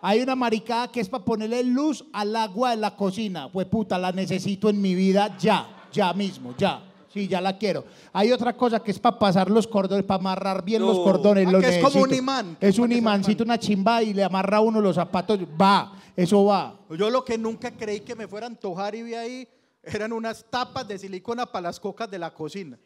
[0.00, 3.50] Hay una maricada que es para ponerle luz al agua de la cocina.
[3.50, 6.80] Pues puta, la necesito en mi vida ya, ya mismo, ya.
[7.12, 7.84] Sí, ya la quiero.
[8.12, 11.02] Hay otra cosa que es para pasar los cordones, para amarrar bien los No.
[11.02, 11.48] cordones.
[11.48, 12.56] Ah, lo que es como un imán.
[12.60, 15.40] Es un imancito, una chimba y le amarra a uno los zapatos.
[15.60, 16.76] Va, eso va.
[16.96, 19.48] Yo lo que nunca creí que me fuera a antojar y vi ahí
[19.86, 22.78] eran unas tapas de silicona para las cocas de la cocina.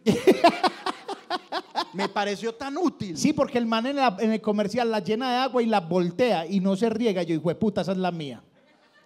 [1.92, 3.16] me pareció tan útil.
[3.16, 5.80] Sí, porque el man en, la- en el comercial la llena de agua y la
[5.80, 7.22] voltea y no se riega.
[7.22, 8.42] Yo digo, puta, esa es la mía.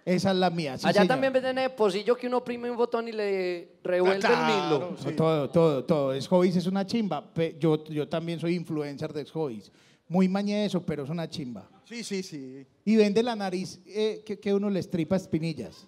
[0.05, 0.77] Esa es la mía.
[0.77, 1.07] sí, Allá señor.
[1.07, 4.95] también venden el pocillo que uno oprime un botón y le revuelve el hilo.
[5.05, 6.13] No, Todo, todo, todo.
[6.29, 7.33] Hobbies es una chimba.
[7.33, 9.71] Pe- Yo, yo también soy influencer de Hobbies.
[10.09, 11.69] Muy mañe eso, pero es una chimba.
[11.85, 12.65] Sí, sí, sí.
[12.83, 15.87] Y vende la nariz eh, que, que uno le estripa espinillas.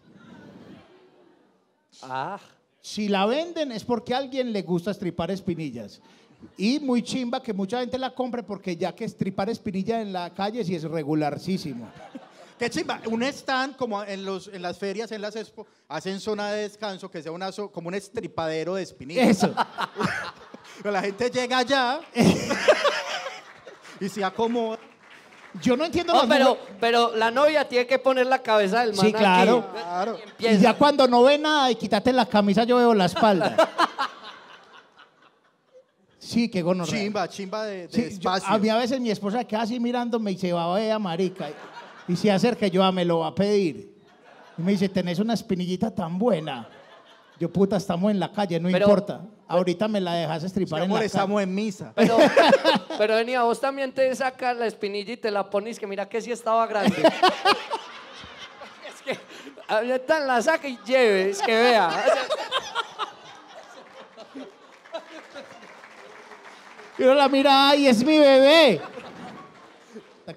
[2.09, 2.39] Ah,
[2.81, 6.01] Si la venden es porque a alguien le gusta estripar espinillas.
[6.57, 10.33] Y muy chimba que mucha gente la compre porque ya que estripar espinilla en la
[10.33, 11.89] calle sí es regularísimo.
[12.59, 13.01] Qué chimba.
[13.07, 17.09] Un stand como en, los, en las ferias, en las expo, hacen zona de descanso
[17.09, 19.27] que sea una, como un estripadero de espinillas.
[19.27, 19.53] Eso.
[20.77, 21.99] Pero la gente llega allá
[23.99, 24.79] y se acomoda.
[25.61, 28.93] Yo no entiendo No, las pero, pero la novia tiene que poner la cabeza del
[28.95, 29.59] man Sí, claro.
[29.59, 29.79] aquí.
[29.81, 30.17] Claro.
[30.39, 33.55] Y ya cuando no ve nada y quítate la camisa, yo veo la espalda.
[36.17, 36.91] Sí, qué gonorrea.
[37.03, 38.49] Chimba, chimba de, de Sí, yo- espacio.
[38.49, 40.97] a mí a veces mi esposa queda así mirándome y se va a ver a
[40.97, 41.49] marica.
[42.07, 43.95] Y, y se acerca y yo, ah, me lo va a pedir.
[44.57, 46.67] Y me dice, tenés una espinillita tan buena.
[47.39, 49.21] Yo, puta, estamos en la calle, no Pero- importa.
[49.47, 51.91] Ahorita me la dejas estripar en amor, la estamos en misa.
[51.95, 52.17] Pero,
[52.97, 56.19] pero venía, vos también te sacas la espinilla y te la pones, que mira que
[56.21, 56.95] sí estaba grande.
[58.87, 59.19] es que
[59.67, 61.91] ahorita la saca y lleve, es que vea.
[66.97, 68.81] Y uno la mira, ay, es mi bebé.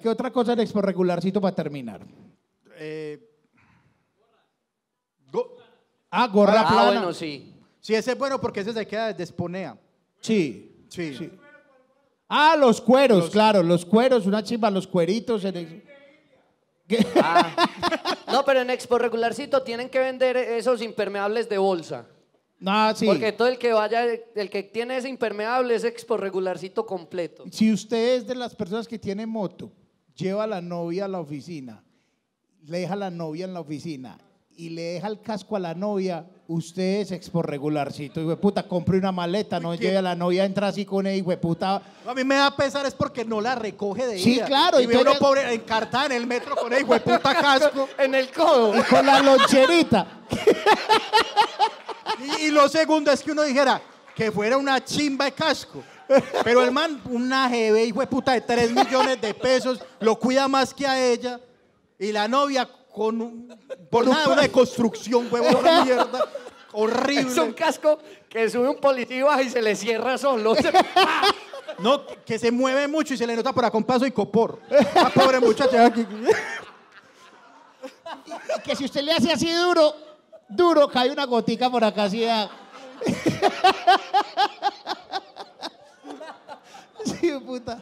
[0.01, 2.01] ¿Qué otra cosa en Expo Regularcito para terminar?
[2.75, 3.19] Eh,
[5.31, 5.55] go-
[6.11, 6.85] Ah, gorra Ah, plana.
[6.91, 7.55] bueno, sí.
[7.79, 9.77] Sí, ese es bueno porque ese se queda desde esponea.
[10.21, 10.85] Sí.
[10.89, 11.31] Sí.
[12.27, 15.45] Ah, los cueros, claro, los cueros, una chimba, los cueritos.
[15.45, 15.83] en el-.
[17.15, 17.69] Ah.
[18.31, 22.07] No, pero en Expo Regularcito tienen que vender esos impermeables de bolsa.
[22.59, 23.05] No, sí.
[23.05, 27.45] Porque todo el que vaya, el que tiene ese impermeable es Expo Regularcito completo.
[27.51, 29.71] Si usted es de las personas que tiene moto,
[30.15, 31.83] lleva a la novia a la oficina,
[32.65, 34.17] le deja a la novia en la oficina
[34.59, 38.19] y le deja el casco a la novia, usted es expo regularcito.
[38.19, 41.15] Hijo de puta, compre una maleta, no lleve a la novia, entra así con el
[41.17, 41.81] hijo de puta.
[42.05, 44.45] A mí me da pesar es porque no la recoge de Sí, ida.
[44.47, 47.87] claro, Y y ve uno pobre encartada en el metro con el puta casco.
[47.97, 48.77] En el codo.
[48.77, 50.05] Y con la loncherita.
[52.39, 53.81] Y, y lo segundo es que uno dijera
[54.13, 55.81] que fuera una chimba de casco.
[56.43, 60.47] Pero el man, una GB, hijo de puta, de 3 millones de pesos, lo cuida
[60.49, 61.39] más que a ella.
[61.97, 62.67] Y la novia
[62.99, 63.57] con un,
[63.91, 66.25] una de construcción, huevo, una mierda
[66.73, 67.31] horrible.
[67.31, 67.97] Es un casco
[68.27, 70.53] que sube un policía y baja y se le cierra solo.
[71.77, 74.59] No, que se mueve mucho y se le nota por acá un paso y copor.
[74.69, 76.05] La pobre muchacha aquí.
[78.25, 79.95] Y que si usted le hace así duro,
[80.49, 82.25] duro, cae una gotica por acá así.
[82.25, 82.49] ah.
[87.05, 87.81] Sí, puta.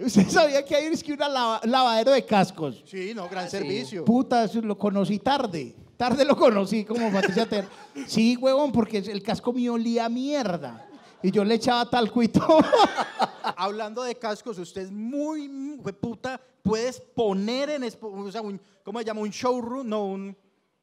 [0.00, 2.82] Usted sabía que hay es que una lava- lavadero de cascos.
[2.86, 4.04] Sí, no, gran servicio.
[4.04, 5.74] Puta, eso lo conocí tarde.
[5.96, 7.66] Tarde lo conocí como Patricia Ter.
[8.06, 10.86] Sí, huevón, porque el casco mío olía a mierda.
[11.22, 12.60] Y yo le echaba talco y todo.
[13.56, 15.48] Hablando de cascos, usted es muy,
[16.00, 19.20] puta, puedes poner en, o sea, un, ¿cómo se llama?
[19.20, 20.36] Un showroom, no, un,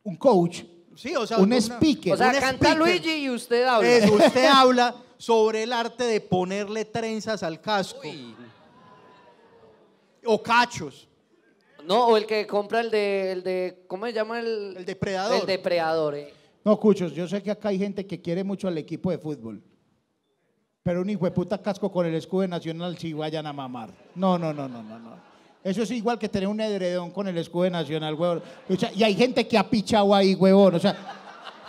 [0.04, 0.62] Un coach.
[0.96, 2.14] sí, o sea, Un una- speaker.
[2.14, 2.78] O sea, un canta speaker.
[2.78, 3.90] Luigi y usted habla.
[3.90, 8.02] Eso, usted habla sobre el arte de ponerle trenzas al casco.
[8.04, 8.36] Uy,
[10.28, 11.08] O cachos.
[11.86, 14.76] No, o el que compra el de, el de ¿cómo se llama el?
[14.78, 15.40] El depredador.
[15.42, 16.34] El depredador, eh.
[16.66, 19.64] No, Cuchos, yo sé que acá hay gente que quiere mucho al equipo de fútbol.
[20.84, 23.90] Pero un hijo de puta casco con el escudo de nacional si vayan a mamar.
[24.16, 25.12] No, no, no, no, no, no.
[25.64, 28.42] Eso es igual que tener un edredón con el escudo de nacional, huevón.
[28.70, 30.76] O sea, y hay gente que ha pichado ahí, huevón.
[30.76, 30.96] O sea,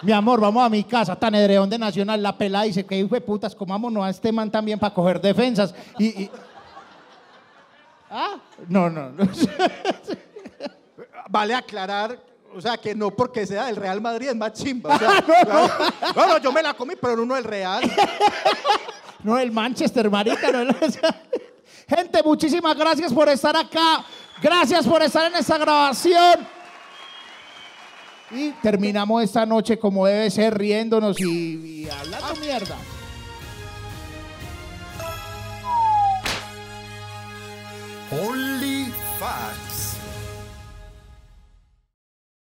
[0.02, 2.22] mi amor, vamos a mi casa, tan edredón de nacional.
[2.22, 5.74] La pelada dice que hijo de putas, comámonos a este man también para coger defensas.
[5.98, 6.30] Y, y-
[8.11, 8.36] Ah,
[8.68, 9.24] no, no, no.
[11.30, 12.18] Vale aclarar,
[12.54, 14.94] o sea, que no porque sea del Real Madrid es más chimba.
[14.94, 15.68] o sea, claro.
[16.16, 17.82] no, no, yo me la comí, pero uno del Real.
[19.20, 20.52] No, el Manchester, marica.
[20.52, 21.22] no, sea,
[21.88, 24.04] gente, muchísimas gracias por estar acá.
[24.40, 26.46] Gracias por estar en esta grabación.
[28.30, 31.24] Y terminamos esta noche como debe ser, riéndonos y,
[31.82, 32.76] y hablando mierda.
[38.11, 38.86] Only
[39.18, 39.78] Facts.